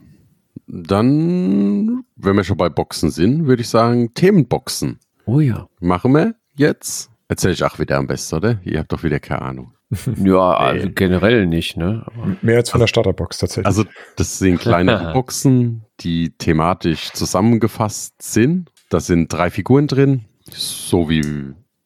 dann, 0.67 2.05
wenn 2.17 2.37
wir 2.37 2.45
schon 2.45 2.57
bei 2.57 2.71
Boxen 2.71 3.11
sind, 3.11 3.47
würde 3.47 3.61
ich 3.61 3.69
sagen, 3.69 4.15
Themenboxen. 4.15 5.01
Oh 5.27 5.41
ja. 5.41 5.69
Machen 5.81 6.15
wir 6.15 6.35
jetzt. 6.57 7.11
Erzähl 7.29 7.53
ich 7.53 7.63
auch 7.63 7.79
wieder 7.79 7.99
am 7.99 8.07
besten, 8.07 8.37
oder? 8.37 8.59
Ihr 8.65 8.79
habt 8.79 8.91
doch 8.91 9.03
wieder 9.03 9.21
keine 9.21 9.43
Ahnung. 9.43 9.75
Ja, 10.17 10.53
also 10.55 10.89
generell 10.95 11.47
nicht, 11.47 11.77
ne? 11.77 12.05
Aber 12.07 12.37
Mehr 12.43 12.59
als 12.59 12.71
von 12.71 12.81
der 12.81 12.87
Starterbox 12.87 13.39
tatsächlich. 13.39 13.67
Also, 13.67 13.85
das 14.17 14.39
sind 14.39 14.61
kleine 14.61 15.11
Boxen, 15.15 15.85
die 16.01 16.31
thematisch 16.37 17.13
zusammengefasst 17.13 18.21
sind. 18.21 18.71
Da 18.91 19.01
sind 19.01 19.33
drei 19.33 19.51
Figuren 19.51 19.87
drin, 19.87 20.25
so 20.51 21.09
wie, 21.09 21.23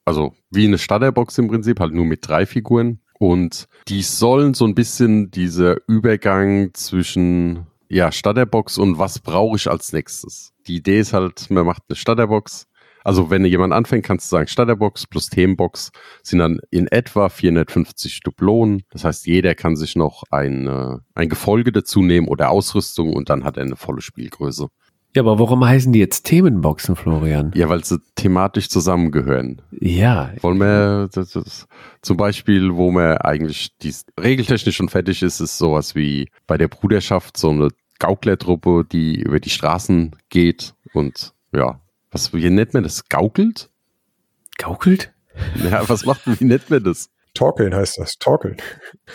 also 0.05 0.35
wie 0.51 0.67
eine 0.67 0.79
Starterbox 0.79 1.39
im 1.39 1.49
Prinzip, 1.49 1.81
halt 1.81 1.95
nur 1.95 2.05
mit 2.05 2.27
drei 2.27 2.47
Figuren. 2.47 3.01
Und 3.19 3.69
die 3.89 4.03
sollen 4.03 4.55
so 4.55 4.65
ein 4.65 4.75
bisschen 4.75 5.31
dieser 5.31 5.77
Übergang 5.87 6.75
zwischen 6.75 7.67
ja, 7.89 8.11
Starterbox 8.11 8.79
und 8.79 8.99
was 8.99 9.19
brauche 9.19 9.57
ich 9.57 9.71
als 9.71 9.93
nächstes. 9.93 10.53
Die 10.67 10.77
Idee 10.77 11.01
ist 11.01 11.13
halt, 11.13 11.51
man 11.51 11.67
macht 11.67 11.83
eine 11.89 11.97
Starterbox, 11.97 12.67
also 13.05 13.31
wenn 13.31 13.45
jemand 13.45 13.73
anfängt, 13.73 14.05
kannst 14.05 14.31
du 14.31 14.37
sagen, 14.37 14.49
Starterbox 14.49 15.07
plus 15.07 15.29
Themenbox 15.29 15.91
sind 16.23 16.39
dann 16.39 16.61
in 16.71 16.87
etwa 16.87 17.29
450 17.29 18.21
Dublonen. 18.21 18.83
Das 18.91 19.05
heißt, 19.05 19.27
jeder 19.27 19.55
kann 19.55 19.77
sich 19.77 19.97
noch 19.97 20.25
ein, 20.31 20.67
äh, 20.67 20.97
ein 21.15 21.29
Gefolge 21.29 21.73
dazu 21.73 22.03
nehmen 22.03 22.29
oder 22.29 22.51
Ausrüstung 22.51 23.15
und 23.15 23.31
dann 23.31 23.45
hat 23.45 23.57
er 23.57 23.65
eine 23.65 23.77
volle 23.77 24.03
Spielgröße. 24.03 24.69
Ja, 25.15 25.21
aber 25.23 25.39
warum 25.39 25.63
heißen 25.63 25.93
die 25.93 25.99
jetzt 25.99 26.23
Themenboxen, 26.25 26.97
Florian? 26.97 27.53
Ja, 27.55 27.69
weil 27.69 27.85
sie 27.85 28.01
thematisch 28.15 28.71
zusammengehören. 28.71 29.61
Ja. 29.79 30.33
Wollen 30.41 30.59
wir 30.59 31.11
das, 31.13 31.33
das, 31.33 31.67
zum 32.01 32.17
Beispiel, 32.17 32.75
wo 32.75 32.91
man 32.91 33.19
eigentlich 33.19 33.77
die 33.83 33.95
regeltechnisch 34.19 34.77
schon 34.77 34.89
fertig 34.89 35.23
ist, 35.23 35.41
ist 35.41 35.59
sowas 35.59 35.95
wie 35.95 36.29
bei 36.47 36.57
der 36.57 36.69
Bruderschaft 36.69 37.37
so 37.37 37.51
eine 37.51 37.69
Gauklertruppe, 37.99 38.87
die 38.91 39.21
über 39.21 39.39
die 39.39 39.51
Straßen 39.51 40.17
geht 40.31 40.75
und 40.95 41.35
ja, 41.53 41.79
was, 42.13 42.33
wie 42.33 42.49
nennt 42.51 42.75
man 42.75 42.83
das? 42.83 43.09
Gaukelt? 43.09 43.71
Gaukelt? 44.59 45.13
Ja, 45.71 45.89
was 45.89 46.05
macht, 46.05 46.23
wie 46.27 46.45
nennt 46.45 46.71
man 46.71 46.85
das? 46.85 47.11
Torkeln 47.35 47.75
heißt 47.75 47.99
das. 47.99 48.13
Torkeln. 48.19 48.59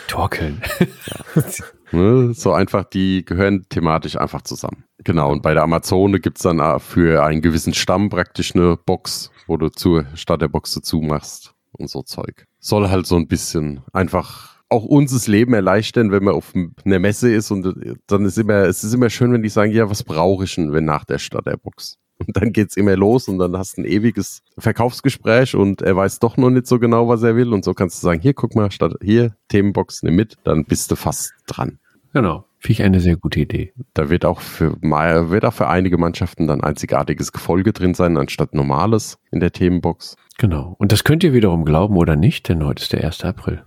Torkeln. 0.08 0.60
Ja. 1.06 1.42
Ne, 1.90 2.34
so 2.34 2.52
einfach, 2.52 2.84
die 2.84 3.24
gehören 3.24 3.64
thematisch 3.70 4.16
einfach 4.16 4.42
zusammen. 4.42 4.84
Genau, 5.04 5.32
und 5.32 5.42
bei 5.42 5.54
der 5.54 5.62
Amazone 5.62 6.20
gibt 6.20 6.36
es 6.36 6.42
dann 6.42 6.58
äh, 6.58 6.78
für 6.78 7.24
einen 7.24 7.40
gewissen 7.40 7.72
Stamm 7.72 8.10
praktisch 8.10 8.54
eine 8.54 8.76
Box, 8.76 9.30
wo 9.46 9.56
du 9.56 9.70
zu, 9.70 10.02
statt 10.14 10.42
der 10.42 10.48
Box 10.48 10.74
dazu 10.74 11.00
machst 11.00 11.54
und 11.72 11.88
so 11.88 12.02
Zeug. 12.02 12.44
Soll 12.58 12.90
halt 12.90 13.06
so 13.06 13.16
ein 13.16 13.26
bisschen 13.26 13.80
einfach 13.92 14.58
auch 14.68 14.84
uns 14.84 15.12
das 15.12 15.28
Leben 15.28 15.54
erleichtern, 15.54 16.10
wenn 16.10 16.24
man 16.24 16.34
auf 16.34 16.52
einer 16.84 16.98
Messe 16.98 17.32
ist 17.32 17.50
und 17.50 17.64
äh, 17.64 17.94
dann 18.06 18.26
ist 18.26 18.36
immer, 18.36 18.64
es 18.64 18.84
ist 18.84 18.92
immer 18.92 19.08
schön, 19.08 19.32
wenn 19.32 19.42
die 19.42 19.48
sagen, 19.48 19.72
ja, 19.72 19.88
was 19.88 20.02
brauche 20.02 20.44
ich 20.44 20.56
denn, 20.56 20.72
wenn 20.72 20.84
nach 20.84 21.04
der 21.04 21.18
Starterbox? 21.18 21.96
Und 22.18 22.36
dann 22.36 22.52
geht's 22.52 22.76
immer 22.76 22.96
los 22.96 23.28
und 23.28 23.38
dann 23.38 23.56
hast 23.56 23.76
du 23.76 23.82
ein 23.82 23.84
ewiges 23.84 24.42
Verkaufsgespräch 24.58 25.54
und 25.54 25.82
er 25.82 25.96
weiß 25.96 26.18
doch 26.18 26.36
noch 26.36 26.50
nicht 26.50 26.66
so 26.66 26.78
genau, 26.78 27.08
was 27.08 27.22
er 27.22 27.36
will. 27.36 27.52
Und 27.52 27.64
so 27.64 27.74
kannst 27.74 28.02
du 28.02 28.06
sagen, 28.06 28.20
hier, 28.20 28.34
guck 28.34 28.54
mal, 28.56 28.70
statt 28.70 28.94
hier, 29.00 29.36
Themenbox, 29.48 30.02
nimm 30.02 30.16
mit, 30.16 30.36
dann 30.44 30.64
bist 30.64 30.90
du 30.90 30.96
fast 30.96 31.32
dran. 31.46 31.78
Genau. 32.12 32.44
Finde 32.60 32.72
ich 32.72 32.82
eine 32.82 33.00
sehr 33.00 33.16
gute 33.16 33.38
Idee. 33.38 33.72
Da 33.94 34.10
wird 34.10 34.24
auch 34.24 34.40
für 34.40 34.72
wird 34.82 35.44
auch 35.44 35.52
für 35.52 35.68
einige 35.68 35.96
Mannschaften 35.96 36.48
dann 36.48 36.60
einzigartiges 36.60 37.32
Gefolge 37.32 37.72
drin 37.72 37.94
sein, 37.94 38.16
anstatt 38.16 38.52
normales 38.52 39.18
in 39.30 39.38
der 39.38 39.52
Themenbox. 39.52 40.16
Genau. 40.38 40.74
Und 40.78 40.90
das 40.90 41.04
könnt 41.04 41.22
ihr 41.22 41.32
wiederum 41.32 41.64
glauben 41.64 41.96
oder 41.96 42.16
nicht, 42.16 42.48
denn 42.48 42.64
heute 42.64 42.82
ist 42.82 42.92
der 42.92 43.04
1. 43.04 43.24
April. 43.24 43.62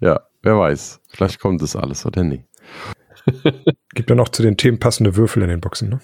Ja, 0.00 0.20
wer 0.42 0.58
weiß. 0.58 1.00
Vielleicht 1.08 1.40
kommt 1.40 1.62
das 1.62 1.74
alles 1.74 2.04
oder 2.04 2.22
nicht. 2.22 2.44
Gibt 3.94 4.10
ja 4.10 4.16
noch 4.16 4.28
zu 4.28 4.42
den 4.42 4.58
Themen 4.58 4.78
passende 4.78 5.16
Würfel 5.16 5.42
in 5.42 5.48
den 5.48 5.60
Boxen, 5.60 5.88
ne? 5.88 6.00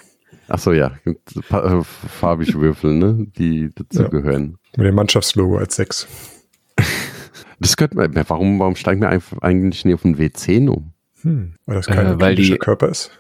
Ach 0.53 0.59
so, 0.59 0.73
ja. 0.73 0.93
Äh, 1.05 1.83
farbig 1.83 2.55
Würfel, 2.57 2.95
ne? 2.95 3.27
Die 3.39 3.71
dazu 3.73 4.03
ja. 4.03 4.09
gehören. 4.09 4.59
Mit 4.77 4.85
dem 4.85 4.97
Mannschaftslogo 4.97 5.57
als 5.57 5.77
sechs. 5.77 6.07
Das 7.63 7.77
könnte 7.77 7.95
man, 7.95 8.15
warum, 8.27 8.59
warum 8.59 8.75
steigen 8.75 9.03
wir 9.03 9.11
eigentlich 9.43 9.85
nie 9.85 9.93
auf 9.93 10.01
den 10.01 10.17
W10 10.17 10.71
um? 10.71 10.95
Hm, 11.21 11.57
weil 11.67 11.77
das 11.77 11.89
kein 11.89 12.07
äh, 12.07 12.19
weil 12.19 12.35
die, 12.35 12.57
Körper 12.57 12.89
ist. 12.89 13.11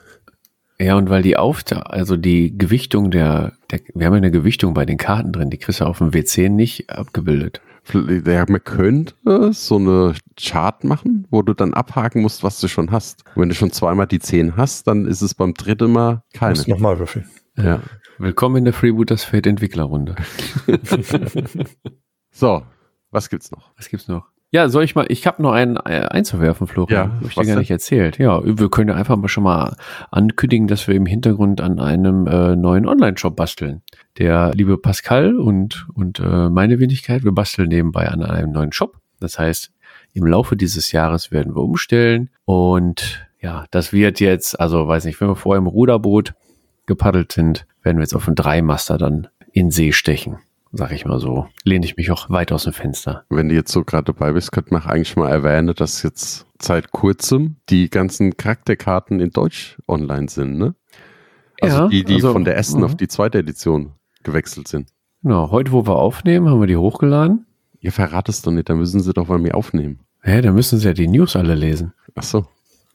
Ja, 0.78 0.96
und 0.96 1.10
weil 1.10 1.20
die 1.20 1.36
auf, 1.36 1.62
also 1.70 2.16
die 2.16 2.56
Gewichtung 2.56 3.10
der, 3.10 3.52
der, 3.70 3.80
wir 3.94 4.06
haben 4.06 4.14
ja 4.14 4.16
eine 4.16 4.30
Gewichtung 4.30 4.72
bei 4.72 4.86
den 4.86 4.96
Karten 4.96 5.32
drin, 5.32 5.50
die 5.50 5.58
kriegst 5.58 5.82
du 5.82 5.84
auf 5.84 5.98
dem 5.98 6.12
W10 6.12 6.48
nicht 6.48 6.88
abgebildet. 6.88 7.60
Ja, 7.92 8.44
man 8.48 8.64
könnte 8.64 9.14
so 9.52 9.76
eine 9.76 10.14
Chart 10.38 10.84
machen, 10.84 11.26
wo 11.30 11.42
du 11.42 11.54
dann 11.54 11.74
abhaken 11.74 12.22
musst, 12.22 12.42
was 12.42 12.60
du 12.60 12.68
schon 12.68 12.90
hast. 12.90 13.24
Und 13.34 13.42
wenn 13.42 13.48
du 13.48 13.54
schon 13.54 13.72
zweimal 13.72 14.06
die 14.06 14.20
10 14.20 14.56
hast, 14.56 14.86
dann 14.86 15.06
ist 15.06 15.22
es 15.22 15.34
beim 15.34 15.54
dritten 15.54 15.92
Mal 15.92 16.22
keine. 16.32 16.52
Musst 16.52 16.68
nochmal 16.68 16.98
würfeln. 16.98 17.28
Ja. 17.56 17.80
Willkommen 18.18 18.56
in 18.56 18.64
der 18.64 18.74
Freebooters 18.74 19.24
Fate 19.24 19.46
Entwicklerrunde. 19.46 20.14
so, 22.30 22.62
was 23.10 23.30
gibt's 23.30 23.50
noch? 23.50 23.72
Was 23.76 23.88
gibt's 23.88 24.08
noch? 24.08 24.26
Ja, 24.52 24.68
soll 24.68 24.82
ich 24.82 24.96
mal, 24.96 25.06
ich 25.08 25.26
habe 25.26 25.42
noch 25.42 25.52
einen 25.52 25.76
äh, 25.76 26.06
einzuwerfen, 26.10 26.66
Florian. 26.66 27.20
Ja, 27.20 27.28
ich 27.28 27.34
dir 27.34 27.46
gar 27.46 27.58
nicht 27.58 27.70
erzählt. 27.70 28.18
Ja, 28.18 28.40
wir 28.44 28.68
können 28.68 28.88
ja 28.88 28.96
einfach 28.96 29.16
mal 29.16 29.28
schon 29.28 29.44
mal 29.44 29.76
ankündigen, 30.10 30.66
dass 30.66 30.88
wir 30.88 30.96
im 30.96 31.06
Hintergrund 31.06 31.60
an 31.60 31.78
einem 31.78 32.26
äh, 32.26 32.56
neuen 32.56 32.88
Online-Shop 32.88 33.36
basteln. 33.36 33.82
Der 34.18 34.52
liebe 34.54 34.76
Pascal 34.76 35.36
und, 35.36 35.86
und 35.94 36.20
äh, 36.20 36.48
meine 36.48 36.78
Wenigkeit, 36.78 37.24
wir 37.24 37.32
basteln 37.32 37.68
nebenbei 37.68 38.08
an 38.08 38.22
einem 38.22 38.52
neuen 38.52 38.72
Shop. 38.72 38.98
Das 39.20 39.38
heißt, 39.38 39.72
im 40.12 40.26
Laufe 40.26 40.56
dieses 40.56 40.92
Jahres 40.92 41.30
werden 41.30 41.54
wir 41.54 41.62
umstellen 41.62 42.30
und 42.44 43.26
ja, 43.40 43.64
das 43.70 43.92
wird 43.92 44.20
jetzt, 44.20 44.58
also 44.60 44.86
weiß 44.86 45.04
nicht, 45.04 45.20
wenn 45.20 45.28
wir 45.28 45.36
vorher 45.36 45.58
im 45.58 45.66
Ruderboot 45.66 46.34
gepaddelt 46.86 47.32
sind, 47.32 47.66
werden 47.82 47.98
wir 47.98 48.02
jetzt 48.02 48.14
auf 48.14 48.26
einen 48.26 48.36
Dreimaster 48.36 48.98
dann 48.98 49.28
in 49.52 49.70
See 49.70 49.92
stechen 49.92 50.38
sag 50.72 50.92
ich 50.92 51.04
mal 51.04 51.18
so, 51.18 51.48
lehne 51.64 51.84
ich 51.84 51.96
mich 51.96 52.10
auch 52.10 52.30
weit 52.30 52.52
aus 52.52 52.64
dem 52.64 52.72
Fenster. 52.72 53.24
Wenn 53.28 53.48
du 53.48 53.54
jetzt 53.54 53.72
so 53.72 53.84
gerade 53.84 54.12
dabei 54.12 54.32
bist, 54.32 54.52
könnte 54.52 54.72
man 54.72 54.84
eigentlich 54.84 55.16
mal 55.16 55.30
erwähnen, 55.30 55.74
dass 55.74 56.02
jetzt 56.02 56.46
seit 56.60 56.92
kurzem 56.92 57.56
die 57.68 57.90
ganzen 57.90 58.36
Charakterkarten 58.36 59.20
in 59.20 59.30
Deutsch 59.30 59.78
online 59.88 60.28
sind, 60.28 60.58
ne? 60.58 60.74
Also 61.60 61.76
ja, 61.76 61.88
die, 61.88 62.04
die 62.04 62.14
also, 62.14 62.32
von 62.32 62.44
der 62.44 62.56
ersten 62.56 62.82
auf 62.84 62.92
mhm. 62.92 62.96
die 62.98 63.08
zweite 63.08 63.38
Edition 63.38 63.92
gewechselt 64.22 64.68
sind. 64.68 64.88
Genau, 65.22 65.50
heute, 65.50 65.72
wo 65.72 65.86
wir 65.86 65.96
aufnehmen, 65.96 66.48
haben 66.48 66.60
wir 66.60 66.66
die 66.66 66.76
hochgeladen. 66.76 67.46
Ihr 67.80 67.92
verratet 67.92 68.34
es 68.34 68.42
doch 68.42 68.52
nicht, 68.52 68.68
dann 68.68 68.78
müssen 68.78 69.00
sie 69.00 69.12
doch 69.12 69.26
bei 69.26 69.38
mir 69.38 69.54
aufnehmen. 69.54 70.00
Hä, 70.22 70.40
dann 70.42 70.54
müssen 70.54 70.78
sie 70.78 70.86
ja 70.86 70.92
die 70.92 71.08
News 71.08 71.36
alle 71.36 71.54
lesen. 71.54 71.92
Ach 72.14 72.22
so. 72.22 72.46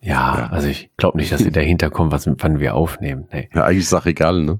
Ja, 0.02 0.38
ja. 0.38 0.48
also 0.48 0.68
ich 0.68 0.92
glaube 0.98 1.18
nicht, 1.18 1.32
dass 1.32 1.42
sie 1.42 1.52
dahinter 1.52 1.90
kommen, 1.90 2.12
was, 2.12 2.28
wann 2.28 2.60
wir 2.60 2.76
aufnehmen. 2.76 3.28
Nee. 3.32 3.50
Ja, 3.54 3.64
eigentlich 3.64 3.84
ist 3.84 3.94
auch 3.94 4.06
egal, 4.06 4.44
ne? 4.44 4.60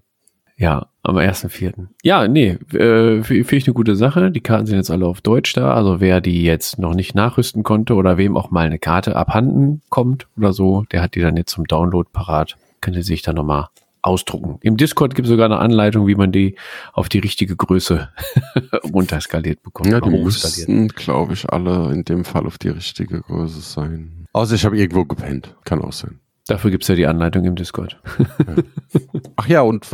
Ja, 0.58 0.88
am 1.04 1.18
1.4. 1.18 1.88
Ja, 2.02 2.28
nee, 2.28 2.58
äh, 2.74 3.22
finde 3.24 3.56
ich 3.56 3.68
eine 3.68 3.74
gute 3.74 3.96
Sache. 3.96 4.32
Die 4.32 4.40
Karten 4.40 4.66
sind 4.66 4.78
jetzt 4.78 4.90
alle 4.90 5.06
auf 5.06 5.20
Deutsch 5.22 5.54
da. 5.54 5.74
Also 5.74 6.00
wer 6.00 6.22
die 6.22 6.44
jetzt 6.44 6.80
noch 6.80 6.96
nicht 6.96 7.14
nachrüsten 7.14 7.64
konnte 7.64 7.94
oder 7.96 8.18
wem 8.18 8.38
auch 8.38 8.52
mal 8.52 8.66
eine 8.66 8.80
Karte 8.80 9.16
abhanden 9.18 9.82
kommt 9.90 10.28
oder 10.38 10.54
so, 10.54 10.86
der 10.92 11.02
hat 11.02 11.16
die 11.16 11.20
dann 11.22 11.36
jetzt 11.36 11.52
zum 11.52 11.66
Download 11.66 12.10
parat. 12.12 12.56
Könnte 12.80 13.04
sich 13.04 13.22
dann 13.22 13.36
nochmal 13.36 13.68
ausdrucken. 14.06 14.58
Im 14.62 14.78
Discord 14.78 15.16
gibt 15.16 15.28
es 15.28 15.30
sogar 15.30 15.46
eine 15.46 15.58
Anleitung, 15.58 16.08
wie 16.08 16.16
man 16.16 16.32
die 16.32 16.56
auf 16.94 17.10
die 17.10 17.20
richtige 17.20 17.56
Größe 17.56 18.10
runterskaliert 18.94 19.64
bekommt. 19.64 19.90
Ja, 19.90 20.00
die 20.00 20.10
müssten, 20.10 20.88
glaube 20.90 21.34
ich, 21.34 21.50
alle 21.50 21.92
in 21.92 22.04
dem 22.04 22.26
Fall 22.26 22.46
auf 22.46 22.58
die 22.58 22.70
richtige 22.70 23.22
Größe 23.22 23.62
sein. 23.62 24.28
Außer 24.34 24.56
ich 24.56 24.66
habe 24.66 24.78
irgendwo 24.78 25.06
gepennt. 25.06 25.56
Kann 25.64 25.82
auch 25.82 25.94
sein. 25.94 26.20
Dafür 26.48 26.70
gibt's 26.70 26.88
ja 26.88 26.96
die 26.96 27.08
Anleitung 27.08 27.44
im 27.46 27.56
Discord. 27.56 28.00
Ja. 28.20 28.56
Ach 29.36 29.48
ja, 29.48 29.62
und 29.62 29.88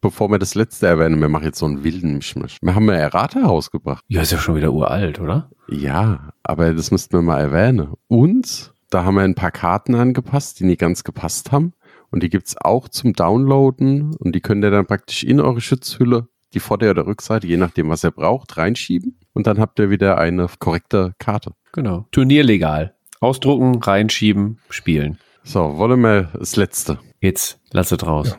bevor 0.00 0.30
wir 0.30 0.38
das 0.38 0.54
letzte 0.54 0.86
erwähnen, 0.86 1.20
wir 1.20 1.28
machen 1.28 1.44
jetzt 1.44 1.58
so 1.58 1.66
einen 1.66 1.84
wilden 1.84 2.14
Mischmisch. 2.14 2.56
Wir 2.62 2.74
haben 2.74 2.86
ja 2.86 2.94
Errata 2.94 3.40
rausgebracht. 3.40 4.02
Ja, 4.08 4.22
ist 4.22 4.32
ja 4.32 4.38
schon 4.38 4.56
wieder 4.56 4.72
uralt, 4.72 5.20
oder? 5.20 5.50
Ja, 5.68 6.32
aber 6.42 6.72
das 6.72 6.90
müssten 6.90 7.18
wir 7.18 7.22
mal 7.22 7.40
erwähnen. 7.40 7.92
Und 8.08 8.72
da 8.88 9.04
haben 9.04 9.16
wir 9.16 9.22
ein 9.22 9.34
paar 9.34 9.52
Karten 9.52 9.94
angepasst, 9.94 10.58
die 10.60 10.64
nicht 10.64 10.80
ganz 10.80 11.04
gepasst 11.04 11.52
haben. 11.52 11.74
Und 12.10 12.22
die 12.22 12.28
gibt's 12.28 12.56
auch 12.56 12.88
zum 12.88 13.12
Downloaden. 13.12 14.14
Und 14.16 14.34
die 14.34 14.40
könnt 14.40 14.64
ihr 14.64 14.70
dann 14.70 14.86
praktisch 14.86 15.22
in 15.22 15.40
eure 15.40 15.60
Schutzhülle, 15.60 16.28
die 16.54 16.60
Vorder- 16.60 16.90
oder 16.90 17.06
Rückseite, 17.06 17.46
je 17.46 17.56
nachdem, 17.56 17.88
was 17.88 18.04
ihr 18.04 18.10
braucht, 18.10 18.56
reinschieben. 18.56 19.18
Und 19.32 19.46
dann 19.46 19.58
habt 19.58 19.78
ihr 19.78 19.90
wieder 19.90 20.18
eine 20.18 20.48
korrekte 20.58 21.14
Karte. 21.18 21.52
Genau. 21.72 22.06
Turnierlegal. 22.10 22.94
Ausdrucken, 23.20 23.80
reinschieben, 23.82 24.58
spielen. 24.70 25.18
So, 25.44 25.76
wollen 25.76 26.00
wir 26.00 26.30
das 26.38 26.56
letzte. 26.56 26.98
Jetzt, 27.20 27.60
lass 27.70 27.92
es 27.92 28.06
raus. 28.06 28.30
Ja. 28.30 28.36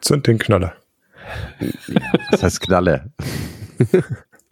Zünd 0.00 0.26
den 0.26 0.38
Knaller. 0.38 0.74
Das 2.30 2.42
heißt 2.42 2.60
Knaller. 2.60 3.10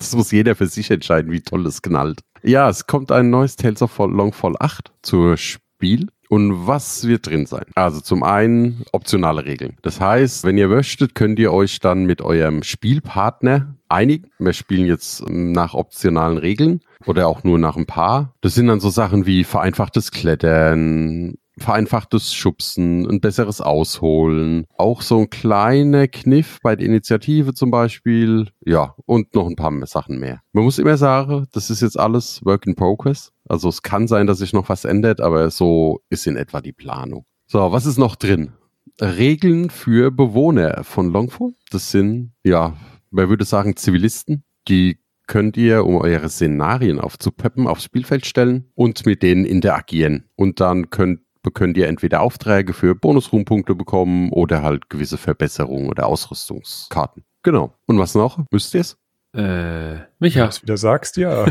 Das 0.00 0.16
muss 0.16 0.30
jeder 0.32 0.56
für 0.56 0.66
sich 0.66 0.90
entscheiden, 0.90 1.30
wie 1.30 1.42
toll 1.42 1.66
es 1.66 1.82
knallt. 1.82 2.22
Ja, 2.42 2.70
es 2.70 2.86
kommt 2.86 3.12
ein 3.12 3.28
neues 3.28 3.56
Tales 3.56 3.82
of 3.82 3.98
Longfall 3.98 4.54
8 4.58 4.90
zur 5.02 5.36
Spiel. 5.36 6.08
Und 6.30 6.68
was 6.68 7.08
wird 7.08 7.26
drin 7.26 7.46
sein? 7.46 7.64
Also 7.74 8.00
zum 8.00 8.22
einen 8.22 8.84
optionale 8.92 9.44
Regeln. 9.44 9.76
Das 9.82 10.00
heißt, 10.00 10.44
wenn 10.44 10.56
ihr 10.56 10.68
möchtet, 10.68 11.16
könnt 11.16 11.40
ihr 11.40 11.52
euch 11.52 11.80
dann 11.80 12.04
mit 12.04 12.22
eurem 12.22 12.62
Spielpartner 12.62 13.74
einigen. 13.88 14.30
Wir 14.38 14.52
spielen 14.52 14.86
jetzt 14.86 15.28
nach 15.28 15.74
optionalen 15.74 16.38
Regeln 16.38 16.82
oder 17.04 17.26
auch 17.26 17.42
nur 17.42 17.58
nach 17.58 17.76
ein 17.76 17.86
paar. 17.86 18.32
Das 18.42 18.54
sind 18.54 18.68
dann 18.68 18.78
so 18.78 18.90
Sachen 18.90 19.26
wie 19.26 19.42
vereinfachtes 19.42 20.12
Klettern, 20.12 21.34
vereinfachtes 21.62 22.34
Schubsen, 22.34 23.08
ein 23.08 23.20
besseres 23.20 23.60
Ausholen, 23.60 24.66
auch 24.76 25.02
so 25.02 25.18
ein 25.18 25.30
kleiner 25.30 26.08
Kniff 26.08 26.58
bei 26.62 26.76
der 26.76 26.86
Initiative 26.86 27.54
zum 27.54 27.70
Beispiel, 27.70 28.48
ja, 28.64 28.94
und 29.06 29.34
noch 29.34 29.46
ein 29.46 29.56
paar 29.56 29.70
Sachen 29.86 30.18
mehr. 30.18 30.40
Man 30.52 30.64
muss 30.64 30.78
immer 30.78 30.96
sagen, 30.96 31.46
das 31.52 31.70
ist 31.70 31.80
jetzt 31.80 31.98
alles 31.98 32.40
Work 32.44 32.66
in 32.66 32.74
Progress. 32.74 33.32
Also 33.48 33.68
es 33.68 33.82
kann 33.82 34.08
sein, 34.08 34.26
dass 34.26 34.38
sich 34.38 34.52
noch 34.52 34.68
was 34.68 34.84
ändert, 34.84 35.20
aber 35.20 35.50
so 35.50 36.00
ist 36.08 36.26
in 36.26 36.36
etwa 36.36 36.60
die 36.60 36.72
Planung. 36.72 37.24
So, 37.46 37.72
was 37.72 37.86
ist 37.86 37.98
noch 37.98 38.16
drin? 38.16 38.52
Regeln 39.00 39.70
für 39.70 40.10
Bewohner 40.10 40.84
von 40.84 41.10
Longfall. 41.12 41.52
Das 41.70 41.90
sind, 41.90 42.32
ja, 42.44 42.76
man 43.10 43.28
würde 43.28 43.44
sagen 43.44 43.76
Zivilisten, 43.76 44.44
die 44.68 44.98
könnt 45.26 45.56
ihr, 45.56 45.86
um 45.86 45.96
eure 45.96 46.28
Szenarien 46.28 46.98
aufzupeppen, 46.98 47.68
aufs 47.68 47.84
Spielfeld 47.84 48.26
stellen 48.26 48.66
und 48.74 49.06
mit 49.06 49.22
denen 49.22 49.44
interagieren. 49.44 50.24
Und 50.34 50.58
dann 50.58 50.90
könnt 50.90 51.20
könnt 51.50 51.76
ihr 51.76 51.88
entweder 51.88 52.20
Aufträge 52.20 52.72
für 52.72 52.94
Bonusruhmpunkte 52.94 53.74
bekommen 53.74 54.30
oder 54.30 54.62
halt 54.62 54.90
gewisse 54.90 55.18
Verbesserungen 55.18 55.88
oder 55.88 56.06
Ausrüstungskarten. 56.06 57.24
Genau. 57.42 57.74
Und 57.86 57.98
was 57.98 58.14
noch? 58.14 58.38
Müsst 58.50 58.74
ihr 58.74 58.82
es? 58.82 58.96
Äh, 59.32 60.00
Micha. 60.18 60.48
Was 60.48 60.62
wieder 60.62 60.76
sagst, 60.76 61.16
ja. 61.16 61.46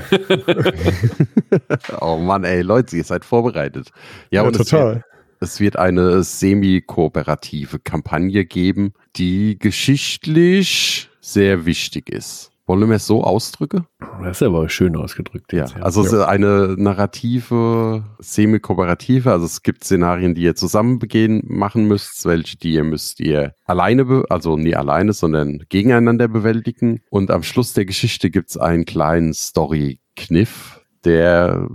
oh 2.02 2.18
Mann, 2.18 2.44
ey, 2.44 2.62
Leute, 2.62 2.98
ihr 2.98 3.04
seid 3.04 3.24
vorbereitet. 3.24 3.92
Ja, 4.32 4.44
ja 4.44 4.52
total. 4.52 4.92
Es 4.92 4.96
wird, 4.96 5.04
es 5.40 5.60
wird 5.60 5.76
eine 5.78 6.24
semi-kooperative 6.24 7.80
Kampagne 7.80 8.46
geben, 8.46 8.94
die 9.16 9.58
geschichtlich 9.58 11.10
sehr 11.22 11.66
wichtig 11.66 12.10
ist. 12.10 12.52
Wollen 12.70 12.88
wir 12.88 12.98
es 12.98 13.08
so 13.08 13.24
ausdrücken? 13.24 13.88
Das 14.22 14.38
ist 14.38 14.44
aber 14.44 14.70
schön 14.70 14.96
ausgedrückt. 14.96 15.54
Ja, 15.54 15.66
ja. 15.66 15.82
also 15.82 16.06
ja. 16.06 16.28
eine 16.28 16.76
narrative, 16.78 18.04
semi-kooperative, 18.20 19.32
also 19.32 19.48
es 19.48 19.64
gibt 19.64 19.84
Szenarien, 19.84 20.36
die 20.36 20.44
ihr 20.44 20.54
zusammen 20.56 21.00
begehen, 21.00 21.42
machen 21.48 21.88
müsst, 21.88 22.28
welche 22.28 22.58
die 22.58 22.74
ihr 22.74 22.84
müsst 22.84 23.22
ihr 23.22 23.56
alleine, 23.66 24.24
also 24.30 24.56
nie 24.56 24.76
alleine, 24.76 25.14
sondern 25.14 25.64
gegeneinander 25.70 26.28
bewältigen. 26.28 27.02
Und 27.10 27.32
am 27.32 27.42
Schluss 27.42 27.74
der 27.74 27.86
Geschichte 27.86 28.30
gibt 28.30 28.52
es 28.52 28.58
einen 28.58 28.86
kleinen 28.86 29.34
Story-Kniff, 29.34 30.80
der, 31.06 31.68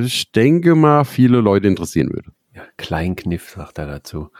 ich 0.00 0.32
denke 0.32 0.76
mal, 0.76 1.04
viele 1.04 1.42
Leute 1.42 1.68
interessieren 1.68 2.08
würde. 2.08 2.32
Ja, 2.54 2.62
Kleinkniff, 2.78 3.50
sagt 3.50 3.76
er 3.76 3.86
dazu. 3.86 4.30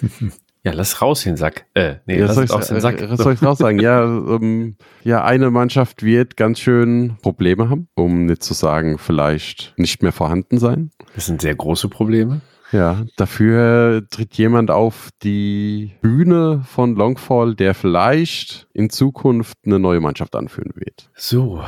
Ja, 0.62 0.72
lass 0.72 1.00
raus 1.00 1.22
den 1.22 1.36
Sack. 1.36 1.64
Äh, 1.74 1.96
nee, 2.06 2.18
ja, 2.18 2.26
lass 2.26 2.34
soll 2.34 2.50
aus 2.50 2.68
den 2.68 2.80
Sack. 2.80 3.00
Äh, 3.00 3.16
soll 3.16 3.32
ich 3.32 3.42
raus 3.42 3.58
sagen? 3.58 3.80
ja, 3.80 4.04
ähm, 4.04 4.76
ja, 5.04 5.24
eine 5.24 5.50
Mannschaft 5.50 6.02
wird 6.02 6.36
ganz 6.36 6.60
schön 6.60 7.16
Probleme 7.22 7.70
haben, 7.70 7.88
um 7.94 8.26
nicht 8.26 8.42
zu 8.42 8.52
sagen, 8.52 8.98
vielleicht 8.98 9.72
nicht 9.76 10.02
mehr 10.02 10.12
vorhanden 10.12 10.58
sein. 10.58 10.90
Das 11.14 11.26
sind 11.26 11.40
sehr 11.40 11.54
große 11.54 11.88
Probleme. 11.88 12.42
Ja, 12.72 13.04
dafür 13.16 14.06
tritt 14.10 14.34
jemand 14.34 14.70
auf 14.70 15.08
die 15.22 15.92
Bühne 16.02 16.62
von 16.64 16.94
Longfall, 16.94 17.54
der 17.56 17.74
vielleicht 17.74 18.68
in 18.72 18.90
Zukunft 18.90 19.56
eine 19.66 19.80
neue 19.80 20.00
Mannschaft 20.00 20.36
anführen 20.36 20.72
wird. 20.76 21.10
So, 21.16 21.64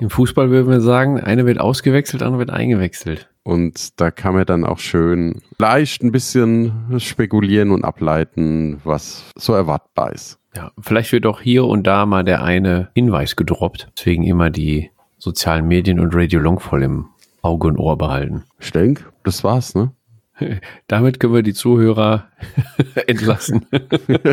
im 0.00 0.10
Fußball 0.10 0.50
würden 0.50 0.70
wir 0.70 0.80
sagen, 0.80 1.20
eine 1.20 1.46
wird 1.46 1.60
ausgewechselt, 1.60 2.22
andere 2.22 2.40
wird 2.40 2.50
eingewechselt. 2.50 3.28
Und 3.44 4.00
da 4.00 4.10
kann 4.10 4.34
man 4.34 4.46
dann 4.46 4.64
auch 4.64 4.78
schön 4.78 5.42
leicht 5.58 6.02
ein 6.02 6.12
bisschen 6.12 6.98
spekulieren 6.98 7.70
und 7.70 7.84
ableiten, 7.84 8.80
was 8.84 9.30
so 9.36 9.52
erwartbar 9.52 10.12
ist. 10.12 10.38
Ja, 10.56 10.72
vielleicht 10.80 11.12
wird 11.12 11.26
auch 11.26 11.40
hier 11.40 11.66
und 11.66 11.86
da 11.86 12.06
mal 12.06 12.24
der 12.24 12.42
eine 12.42 12.88
Hinweis 12.94 13.36
gedroppt. 13.36 13.88
Deswegen 13.96 14.24
immer 14.24 14.50
die 14.50 14.90
sozialen 15.18 15.68
Medien 15.68 16.00
und 16.00 16.14
Radio 16.14 16.40
Longfall 16.40 16.82
im 16.82 17.06
Auge 17.42 17.68
und 17.68 17.78
Ohr 17.78 17.98
behalten. 17.98 18.44
Ich 18.60 18.72
denke, 18.72 19.04
das 19.24 19.44
war's, 19.44 19.74
ne? 19.74 19.92
Damit 20.86 21.20
können 21.20 21.34
wir 21.34 21.42
die 21.42 21.54
Zuhörer 21.54 22.28
entlassen. 23.06 23.66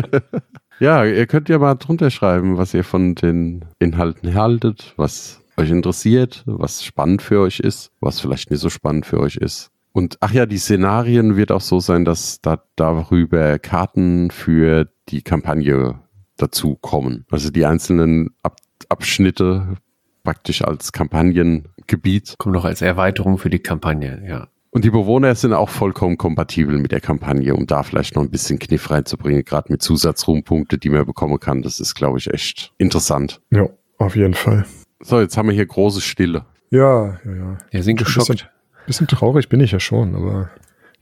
ja, 0.80 1.04
ihr 1.04 1.26
könnt 1.26 1.50
ja 1.50 1.58
mal 1.58 1.74
drunter 1.74 2.10
schreiben, 2.10 2.56
was 2.56 2.72
ihr 2.72 2.84
von 2.84 3.14
den 3.14 3.66
Inhalten 3.78 4.34
haltet, 4.34 4.94
was 4.96 5.41
euch 5.56 5.70
interessiert, 5.70 6.42
was 6.46 6.84
spannend 6.84 7.22
für 7.22 7.40
euch 7.40 7.60
ist, 7.60 7.90
was 8.00 8.20
vielleicht 8.20 8.50
nicht 8.50 8.60
so 8.60 8.70
spannend 8.70 9.06
für 9.06 9.20
euch 9.20 9.36
ist. 9.36 9.70
Und 9.92 10.16
ach 10.20 10.32
ja, 10.32 10.46
die 10.46 10.58
Szenarien 10.58 11.36
wird 11.36 11.52
auch 11.52 11.60
so 11.60 11.78
sein, 11.78 12.04
dass 12.04 12.40
da 12.40 12.62
darüber 12.76 13.58
Karten 13.58 14.30
für 14.30 14.88
die 15.08 15.22
Kampagne 15.22 16.00
dazu 16.36 16.76
kommen. 16.76 17.26
Also 17.30 17.50
die 17.50 17.66
einzelnen 17.66 18.30
Ab 18.42 18.56
Abschnitte 18.88 19.76
praktisch 20.24 20.62
als 20.62 20.92
Kampagnengebiet. 20.92 22.34
Kommen 22.38 22.54
noch 22.54 22.64
als 22.64 22.82
Erweiterung 22.82 23.38
für 23.38 23.48
die 23.48 23.60
Kampagne, 23.60 24.22
ja. 24.26 24.48
Und 24.70 24.84
die 24.84 24.90
Bewohner 24.90 25.34
sind 25.34 25.52
auch 25.52 25.68
vollkommen 25.68 26.16
kompatibel 26.16 26.78
mit 26.78 26.92
der 26.92 27.00
Kampagne, 27.00 27.54
um 27.54 27.66
da 27.66 27.82
vielleicht 27.82 28.16
noch 28.16 28.22
ein 28.22 28.30
bisschen 28.30 28.58
Kniff 28.58 28.90
reinzubringen, 28.90 29.44
gerade 29.44 29.70
mit 29.70 29.82
Zusatzruhmpunkte, 29.82 30.78
die 30.78 30.88
man 30.88 31.04
bekommen 31.04 31.38
kann. 31.38 31.62
Das 31.62 31.78
ist, 31.78 31.94
glaube 31.94 32.18
ich, 32.18 32.32
echt 32.32 32.72
interessant. 32.78 33.40
Ja, 33.50 33.68
auf 33.98 34.16
jeden 34.16 34.34
Fall. 34.34 34.64
So, 35.02 35.20
jetzt 35.20 35.36
haben 35.36 35.48
wir 35.48 35.54
hier 35.54 35.66
große 35.66 36.00
Stille. 36.00 36.44
Ja, 36.70 37.18
ja, 37.24 37.34
ja. 37.34 37.58
Wir 37.70 37.82
sind 37.82 37.96
geschockt. 37.96 38.28
Bisschen, 38.28 38.48
bisschen 38.86 39.06
traurig 39.08 39.48
bin 39.48 39.60
ich 39.60 39.72
ja 39.72 39.80
schon, 39.80 40.14
aber 40.14 40.50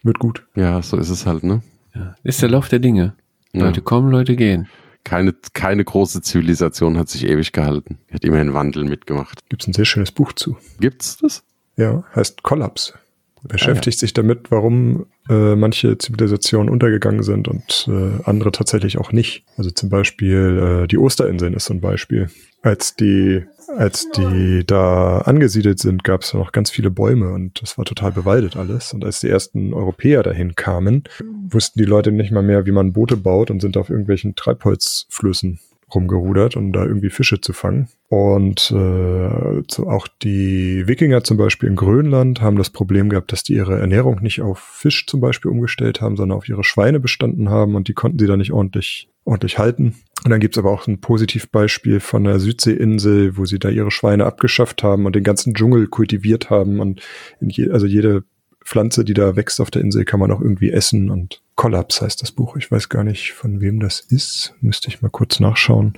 wird 0.03 0.19
gut. 0.19 0.47
Ja, 0.55 0.83
so 0.83 0.97
ist 0.97 1.11
es 1.11 1.27
halt, 1.27 1.45
ne? 1.45 1.63
Ja. 1.95 2.15
Ist 2.23 2.43
der 2.43 2.49
Lauf 2.49 2.69
der 2.69 2.79
Dinge. 2.79 3.15
Ja. 3.53 3.67
Leute 3.67 3.83
kommen, 3.83 4.11
Leute 4.11 4.37
gehen. 4.37 4.69
Keine, 5.05 5.35
keine 5.53 5.85
große 5.85 6.23
Zivilisation 6.23 6.99
hat 6.99 7.09
sich 7.09 7.27
ewig 7.27 7.53
gehalten. 7.53 7.99
Hat 8.13 8.25
immer 8.25 8.39
einen 8.39 8.55
Wandel 8.55 8.85
mitgemacht. 8.85 9.49
Gibt's 9.49 9.67
ein 9.67 9.73
sehr 9.73 9.85
schönes 9.85 10.13
Buch 10.13 10.33
zu. 10.33 10.57
Gibt's 10.79 11.19
das? 11.19 11.43
Ja, 11.77 12.05
heißt 12.15 12.43
Kollaps. 12.43 12.95
Beschäftigt 13.43 13.95
ah, 13.95 13.97
ja. 13.97 14.01
sich 14.01 14.13
damit, 14.13 14.51
warum 14.51 15.07
äh, 15.31 15.57
manche 15.57 15.97
Zivilisationen 15.97 16.69
untergegangen 16.69 17.23
sind 17.23 17.49
und 17.49 17.89
äh, 17.89 18.23
andere 18.25 18.51
tatsächlich 18.51 18.99
auch 18.99 19.13
nicht. 19.13 19.45
Also 19.57 19.71
zum 19.71 19.89
Beispiel 19.89 20.83
äh, 20.83 20.87
die 20.89 20.99
Osterinseln 20.99 21.55
ist 21.55 21.67
so 21.67 21.75
ein 21.75 21.81
Beispiel. 21.81 22.29
Als 22.63 22.97
die 22.97 23.45
als 23.77 24.11
die 24.11 24.65
da 24.67 25.19
angesiedelt 25.19 25.79
sind, 25.79 26.03
gab 26.03 26.23
es 26.23 26.35
noch 26.35 26.51
ganz 26.51 26.71
viele 26.71 26.91
Bäume 26.91 27.33
und 27.33 27.63
das 27.63 27.79
war 27.79 27.85
total 27.85 28.11
bewaldet 28.11 28.57
alles. 28.57 28.93
Und 28.93 29.05
als 29.05 29.21
die 29.21 29.29
ersten 29.29 29.73
Europäer 29.73 30.25
dahin 30.25 30.57
kamen, 30.57 31.05
wussten 31.49 31.79
die 31.79 31.85
Leute 31.85 32.11
nicht 32.11 32.33
mal 32.33 32.43
mehr, 32.43 32.67
wie 32.67 32.73
man 32.73 32.93
Boote 32.93 33.17
baut 33.17 33.51
und 33.51 33.61
sind 33.61 33.77
auf 33.77 33.89
irgendwelchen 33.89 34.35
Treibholzflüssen 34.35 35.61
rumgerudert, 35.95 36.57
um 36.57 36.73
da 36.73 36.85
irgendwie 36.85 37.11
Fische 37.11 37.41
zu 37.41 37.53
fangen. 37.53 37.89
Und 38.09 38.71
äh, 38.71 39.63
so 39.71 39.89
auch 39.89 40.09
die 40.23 40.87
Wikinger 40.87 41.23
zum 41.25 41.37
Beispiel 41.37 41.69
in 41.69 41.77
Grönland 41.77 42.41
haben 42.41 42.57
das 42.57 42.71
Problem 42.71 43.09
gehabt, 43.09 43.33
dass 43.33 43.43
die 43.43 43.55
ihre 43.55 43.79
Ernährung 43.79 44.21
nicht 44.23 44.41
auf 44.41 44.59
Fisch 44.59 45.07
zum 45.07 45.21
Beispiel 45.21 45.51
umgestellt 45.51 46.01
haben, 46.01 46.17
sondern 46.17 46.37
auf 46.37 46.49
ihre 46.49 46.65
Schweine 46.65 47.01
bestanden 47.01 47.51
haben 47.51 47.75
und 47.75 47.89
die 47.89 47.95
konnten 47.95 48.19
sie 48.19 48.27
dann 48.27 48.39
nicht 48.39 48.53
ordentlich 48.53 49.11
ordentlich 49.25 49.59
halten. 49.59 49.95
Und 50.25 50.31
dann 50.31 50.41
gibt's 50.41 50.59
aber 50.59 50.71
auch 50.71 50.87
ein 50.87 51.01
Positivbeispiel 51.01 52.01
von 52.01 52.25
der 52.25 52.41
Südseeinsel, 52.41 53.37
wo 53.37 53.47
sie 53.47 53.59
da 53.59 53.71
ihre 53.71 53.91
Schweine 53.91 54.27
abgeschafft 54.27 54.83
haben 54.83 55.07
und 55.07 55.15
den 55.15 55.25
ganzen 55.25 55.55
Dschungel 55.55 55.87
kultiviert 55.87 56.51
haben. 56.51 56.81
Und 56.81 57.03
je, 57.41 57.71
also 57.71 57.87
jede 57.87 58.25
Pflanze, 58.65 59.05
die 59.05 59.15
da 59.15 59.37
wächst 59.37 59.61
auf 59.61 59.71
der 59.71 59.83
Insel, 59.83 60.05
kann 60.05 60.21
man 60.21 60.31
auch 60.31 60.41
irgendwie 60.41 60.71
essen. 60.71 61.11
Und 61.11 61.43
Kollaps 61.61 62.01
heißt 62.01 62.23
das 62.23 62.33
Buch. 62.33 62.57
Ich 62.57 62.73
weiß 62.73 62.89
gar 62.89 63.05
nicht, 63.05 63.33
von 63.33 63.61
wem 63.61 63.81
das 63.81 64.01
ist. 64.01 64.55
Müsste 64.63 64.89
ich 64.89 65.03
mal 65.03 65.11
kurz 65.11 65.41
nachschauen. 65.41 65.93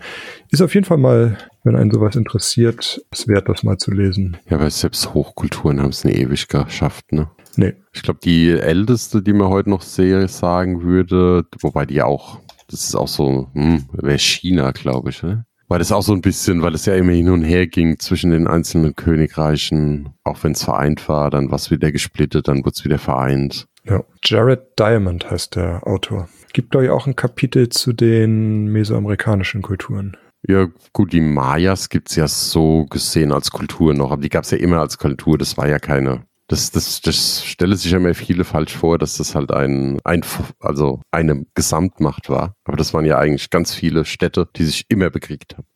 Ist 0.50 0.60
auf 0.60 0.74
jeden 0.74 0.84
Fall 0.84 0.98
mal, 0.98 1.38
wenn 1.62 1.76
einen 1.76 1.92
sowas 1.92 2.16
interessiert, 2.16 3.00
es 3.12 3.28
wert, 3.28 3.48
das 3.48 3.62
mal 3.62 3.78
zu 3.78 3.92
lesen. 3.92 4.36
Ja, 4.50 4.58
weil 4.58 4.72
selbst 4.72 5.14
Hochkulturen 5.14 5.80
haben 5.80 5.90
es 5.90 6.02
nie 6.02 6.14
ewig 6.14 6.48
geschafft, 6.48 7.12
ne? 7.12 7.30
Nee. 7.54 7.74
Ich 7.92 8.02
glaube, 8.02 8.18
die 8.24 8.50
älteste, 8.50 9.22
die 9.22 9.32
man 9.32 9.50
heute 9.50 9.70
noch 9.70 9.82
sehe, 9.82 10.26
sagen 10.26 10.82
würde, 10.82 11.44
wobei 11.60 11.86
die 11.86 12.02
auch, 12.02 12.40
das 12.66 12.82
ist 12.82 12.96
auch 12.96 13.06
so, 13.06 13.48
hm, 13.54 13.84
wäre 13.92 14.18
China, 14.18 14.72
glaube 14.72 15.10
ich, 15.10 15.22
ne? 15.22 15.46
Weil 15.68 15.78
das 15.78 15.92
auch 15.92 16.02
so 16.02 16.12
ein 16.12 16.22
bisschen, 16.22 16.62
weil 16.62 16.74
es 16.74 16.86
ja 16.86 16.96
immer 16.96 17.12
hin 17.12 17.30
und 17.30 17.44
her 17.44 17.68
ging 17.68 18.00
zwischen 18.00 18.32
den 18.32 18.48
einzelnen 18.48 18.96
Königreichen, 18.96 20.08
auch 20.24 20.42
wenn 20.42 20.52
es 20.52 20.64
vereint 20.64 21.08
war, 21.08 21.30
dann 21.30 21.52
war 21.52 21.56
es 21.56 21.70
wieder 21.70 21.92
gesplittet, 21.92 22.48
dann 22.48 22.64
wurde 22.64 22.74
es 22.74 22.84
wieder 22.84 22.98
vereint. 22.98 23.68
Ja. 23.84 24.04
Jared 24.22 24.78
Diamond 24.78 25.30
heißt 25.30 25.56
der 25.56 25.86
Autor. 25.86 26.28
Gibt 26.52 26.76
euch 26.76 26.90
auch 26.90 27.06
ein 27.06 27.16
Kapitel 27.16 27.68
zu 27.68 27.92
den 27.92 28.66
mesoamerikanischen 28.66 29.62
Kulturen. 29.62 30.16
Ja, 30.46 30.68
gut, 30.92 31.12
die 31.12 31.20
Mayas 31.20 31.88
gibt's 31.88 32.16
ja 32.16 32.26
so 32.26 32.86
gesehen 32.86 33.32
als 33.32 33.50
Kultur 33.50 33.94
noch, 33.94 34.10
aber 34.10 34.22
die 34.22 34.28
gab's 34.28 34.50
ja 34.50 34.58
immer 34.58 34.80
als 34.80 34.98
Kultur, 34.98 35.38
das 35.38 35.56
war 35.56 35.68
ja 35.68 35.78
keine 35.78 36.24
das, 36.52 36.70
das, 36.70 37.00
das 37.00 37.44
stelle 37.46 37.76
sich 37.76 37.92
ja 37.92 37.98
mir 37.98 38.14
viele 38.14 38.44
falsch 38.44 38.76
vor, 38.76 38.98
dass 38.98 39.16
das 39.16 39.34
halt 39.34 39.50
ein, 39.52 39.98
ein, 40.04 40.22
also 40.60 41.00
eine 41.10 41.46
Gesamtmacht 41.54 42.28
war. 42.28 42.56
Aber 42.64 42.76
das 42.76 42.92
waren 42.92 43.06
ja 43.06 43.18
eigentlich 43.18 43.48
ganz 43.48 43.74
viele 43.74 44.04
Städte, 44.04 44.46
die 44.56 44.64
sich 44.64 44.84
immer 44.88 45.08
bekriegt 45.08 45.56
haben. 45.56 45.66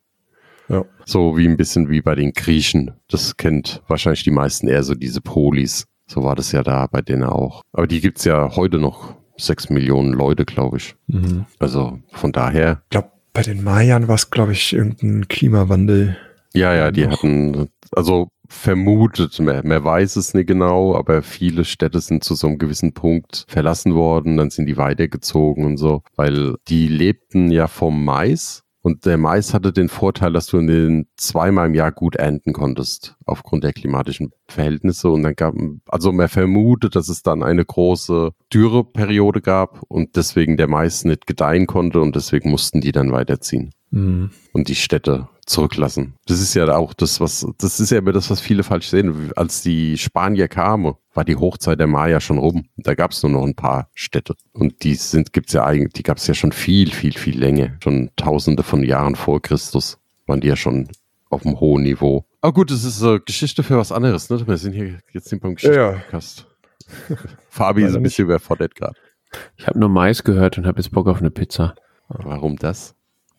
Ja. 0.68 0.84
So 1.06 1.38
wie 1.38 1.48
ein 1.48 1.56
bisschen 1.56 1.88
wie 1.88 2.02
bei 2.02 2.14
den 2.14 2.32
Griechen. 2.32 2.92
Das 3.08 3.38
kennt 3.38 3.82
wahrscheinlich 3.88 4.24
die 4.24 4.30
meisten 4.30 4.68
eher 4.68 4.82
so 4.82 4.94
diese 4.94 5.22
Polis. 5.22 5.86
So 6.06 6.22
war 6.22 6.36
das 6.36 6.52
ja 6.52 6.62
da 6.62 6.86
bei 6.86 7.02
denen 7.02 7.24
auch. 7.24 7.62
Aber 7.72 7.86
die 7.86 8.00
gibt's 8.00 8.24
ja 8.24 8.56
heute 8.56 8.78
noch. 8.78 9.14
Sechs 9.38 9.68
Millionen 9.68 10.14
Leute, 10.14 10.46
glaube 10.46 10.78
ich. 10.78 10.96
Mhm. 11.08 11.44
Also 11.58 11.98
von 12.10 12.32
daher. 12.32 12.80
Ich 12.84 12.90
glaube, 12.90 13.10
bei 13.34 13.42
den 13.42 13.62
Mayern 13.62 14.08
war 14.08 14.14
es, 14.14 14.30
glaube 14.30 14.52
ich, 14.52 14.72
irgendein 14.72 15.28
Klimawandel. 15.28 16.16
Ja, 16.54 16.74
ja, 16.74 16.90
die 16.90 17.06
hatten, 17.06 17.68
also 17.92 18.28
vermutet, 18.48 19.38
mehr, 19.40 19.62
mehr 19.62 19.84
weiß 19.84 20.16
es 20.16 20.32
nicht 20.32 20.46
genau, 20.46 20.96
aber 20.96 21.22
viele 21.22 21.64
Städte 21.64 22.00
sind 22.00 22.24
zu 22.24 22.34
so 22.34 22.46
einem 22.46 22.56
gewissen 22.56 22.94
Punkt 22.94 23.44
verlassen 23.48 23.94
worden, 23.94 24.38
dann 24.38 24.48
sind 24.48 24.66
die 24.66 24.78
weitergezogen 24.78 25.66
und 25.66 25.76
so, 25.76 26.02
weil 26.14 26.54
die 26.68 26.88
lebten 26.88 27.50
ja 27.50 27.66
vom 27.66 28.04
Mais 28.04 28.62
und 28.87 29.05
der 29.05 29.18
Mais 29.18 29.53
hatte 29.53 29.72
den 29.72 29.88
Vorteil, 29.88 30.33
dass 30.33 30.46
du 30.46 30.59
in 30.59 30.68
den 30.68 31.09
zweimal 31.16 31.66
im 31.66 31.75
Jahr 31.75 31.90
gut 31.90 32.14
ernten 32.14 32.53
konntest, 32.53 33.16
aufgrund 33.25 33.64
der 33.64 33.72
klimatischen 33.72 34.31
Verhältnisse. 34.46 35.11
Und 35.11 35.25
dann 35.25 35.35
gab, 35.35 35.57
also 35.88 36.12
man 36.12 36.29
vermutet, 36.29 36.94
dass 36.94 37.09
es 37.09 37.25
dann 37.25 37.42
eine 37.42 37.64
große 37.64 38.31
Dürreperiode 38.55 39.40
gab 39.40 39.83
und 39.88 40.14
deswegen 40.14 40.57
der 40.57 40.68
Mais 40.68 41.05
nicht 41.05 41.27
gedeihen 41.27 41.66
konnte 41.66 42.01
und 42.01 42.14
deswegen 42.14 42.53
mussten 42.53 42.81
die 42.81 42.92
dann 42.92 43.11
weiterziehen. 43.11 43.72
Mhm. 43.90 44.31
Und 44.53 44.68
die 44.68 44.75
Städte 44.75 45.29
zurücklassen. 45.46 46.14
Das 46.27 46.40
ist 46.40 46.55
ja 46.55 46.68
auch 46.75 46.92
das, 46.92 47.20
was, 47.20 47.46
das 47.59 47.79
ist 47.79 47.90
ja 47.90 47.99
immer 47.99 48.12
das, 48.12 48.31
was 48.31 48.40
viele 48.40 48.64
falsch 48.64 48.88
sehen. 48.88 49.33
Als 49.37 49.62
die 49.62 49.96
Spanier 49.96 50.49
kamen, 50.49 50.94
war 51.14 51.25
die 51.25 51.37
Hochzeit 51.37 51.79
der 51.79 51.87
Maya 51.87 52.20
schon 52.20 52.38
rum. 52.38 52.66
Da 52.77 52.94
gab 52.94 53.12
es 53.12 53.22
nur 53.22 53.31
noch 53.33 53.44
ein 53.44 53.55
paar 53.55 53.88
Städte. 53.94 54.35
Und 54.53 54.83
die 54.83 54.94
sind, 54.96 55.33
gibt's 55.33 55.53
ja 55.53 55.64
eigentlich, 55.64 55.92
die 55.92 56.03
gab 56.03 56.18
es 56.18 56.27
ja 56.27 56.35
schon 56.35 56.53
viel, 56.53 56.90
viel, 56.90 57.12
viel 57.12 57.38
länger. 57.38 57.77
Schon 57.83 58.11
tausende 58.16 58.64
von 58.64 58.83
Jahren 58.83 59.14
vor 59.14 59.40
Christus 59.40 59.99
waren 60.27 60.40
die 60.40 60.49
ja 60.49 60.57
schon 60.57 60.88
auf 61.31 61.46
einem 61.46 61.61
hohen 61.61 61.85
Niveau. 61.85 62.25
Aber 62.40 62.53
gut, 62.53 62.70
das 62.70 62.85
ist 62.85 63.03
äh, 63.03 63.20
Geschichte 63.20 63.62
für 63.62 63.77
was 63.77 63.92
anderes, 63.92 64.31
ne? 64.31 64.46
Wir 64.46 64.57
sind 64.57 64.72
hier 64.72 64.99
jetzt 65.12 65.31
beim 65.40 65.55
Geschichte-Podcast. 65.55 66.46
Ja. 67.09 67.16
Fabi 67.49 67.85
ist 67.85 67.96
ein 67.96 68.03
bisschen 68.03 68.27
überfordert 68.27 68.75
gerade. 68.75 68.96
Ich 69.57 69.66
habe 69.66 69.79
nur 69.79 69.88
Mais 69.88 70.25
gehört 70.25 70.59
und 70.59 70.66
habe 70.66 70.81
jetzt 70.81 70.90
Bock 70.90 71.09
auf 71.09 71.18
eine 71.18 71.31
Pizza. 71.31 71.75
Warum 72.09 72.57
das? 72.57 72.95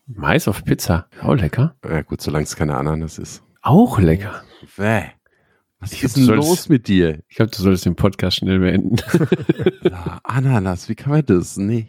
Mais 0.07 0.47
auf 0.47 0.63
Pizza. 0.63 1.07
Auch 1.21 1.35
lecker. 1.35 1.75
Ja 1.87 2.01
gut, 2.01 2.21
solange 2.21 2.43
es 2.43 2.55
keine 2.55 2.75
Ananas 2.77 3.17
ist. 3.19 3.43
Auch 3.61 3.99
lecker. 3.99 4.41
Bäh. 4.77 5.03
Was 5.79 5.91
ich 5.91 6.03
ist 6.03 6.17
denn 6.17 6.23
sollst, 6.23 6.47
los 6.47 6.69
mit 6.69 6.87
dir? 6.87 7.19
Ich 7.27 7.35
glaube, 7.35 7.51
du 7.51 7.61
solltest 7.61 7.85
den 7.85 7.95
Podcast 7.95 8.37
schnell 8.37 8.59
beenden. 8.59 8.95
ja, 9.83 10.19
Ananas, 10.23 10.89
wie 10.89 10.95
kann 10.95 11.11
man 11.11 11.25
das? 11.25 11.57
Nee. 11.57 11.87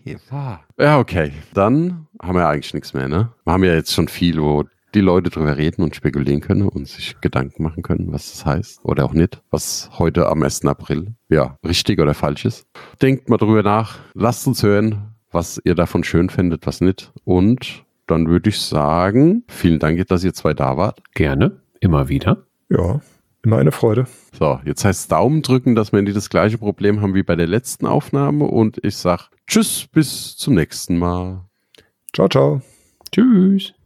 Ja, 0.78 0.98
okay. 0.98 1.32
Dann 1.54 2.06
haben 2.20 2.36
wir 2.36 2.48
eigentlich 2.48 2.74
nichts 2.74 2.92
mehr, 2.92 3.08
ne? 3.08 3.32
Wir 3.44 3.52
haben 3.52 3.64
ja 3.64 3.74
jetzt 3.74 3.94
schon 3.94 4.08
viel, 4.08 4.42
wo 4.42 4.64
die 4.94 5.00
Leute 5.00 5.30
drüber 5.30 5.56
reden 5.56 5.82
und 5.82 5.94
spekulieren 5.94 6.40
können 6.40 6.68
und 6.68 6.88
sich 6.88 7.20
Gedanken 7.20 7.62
machen 7.62 7.82
können, 7.82 8.12
was 8.12 8.32
das 8.32 8.46
heißt 8.46 8.80
oder 8.84 9.04
auch 9.04 9.12
nicht, 9.12 9.40
was 9.50 9.90
heute 9.98 10.26
am 10.26 10.42
1. 10.42 10.64
April 10.64 11.14
ja 11.28 11.56
richtig 11.64 12.00
oder 12.00 12.14
falsch 12.14 12.44
ist. 12.44 12.66
Denkt 13.00 13.28
mal 13.28 13.36
drüber 13.36 13.62
nach, 13.62 13.98
lasst 14.14 14.46
uns 14.46 14.62
hören, 14.62 15.14
was 15.30 15.60
ihr 15.64 15.74
davon 15.74 16.04
schön 16.04 16.30
findet, 16.30 16.66
was 16.66 16.80
nicht 16.80 17.12
und 17.24 17.84
dann 18.08 18.28
würde 18.28 18.50
ich 18.50 18.60
sagen, 18.60 19.44
vielen 19.48 19.78
Dank, 19.78 20.04
dass 20.08 20.24
ihr 20.24 20.34
zwei 20.34 20.54
da 20.54 20.76
wart. 20.76 21.02
Gerne, 21.14 21.60
immer 21.80 22.08
wieder. 22.08 22.44
Ja, 22.68 23.00
immer 23.42 23.58
eine 23.58 23.72
Freude. 23.72 24.06
So, 24.36 24.60
jetzt 24.64 24.84
heißt 24.84 25.00
es 25.02 25.08
Daumen 25.08 25.42
drücken, 25.42 25.74
dass 25.74 25.92
wir 25.92 26.02
nicht 26.02 26.16
das 26.16 26.30
gleiche 26.30 26.58
Problem 26.58 27.00
haben 27.00 27.14
wie 27.14 27.22
bei 27.22 27.36
der 27.36 27.46
letzten 27.46 27.86
Aufnahme 27.86 28.44
und 28.46 28.82
ich 28.84 28.96
sag 28.96 29.30
Tschüss, 29.46 29.86
bis 29.90 30.36
zum 30.36 30.54
nächsten 30.54 30.98
Mal. 30.98 31.44
Ciao, 32.12 32.28
ciao. 32.28 32.60
Tschüss. 33.12 33.77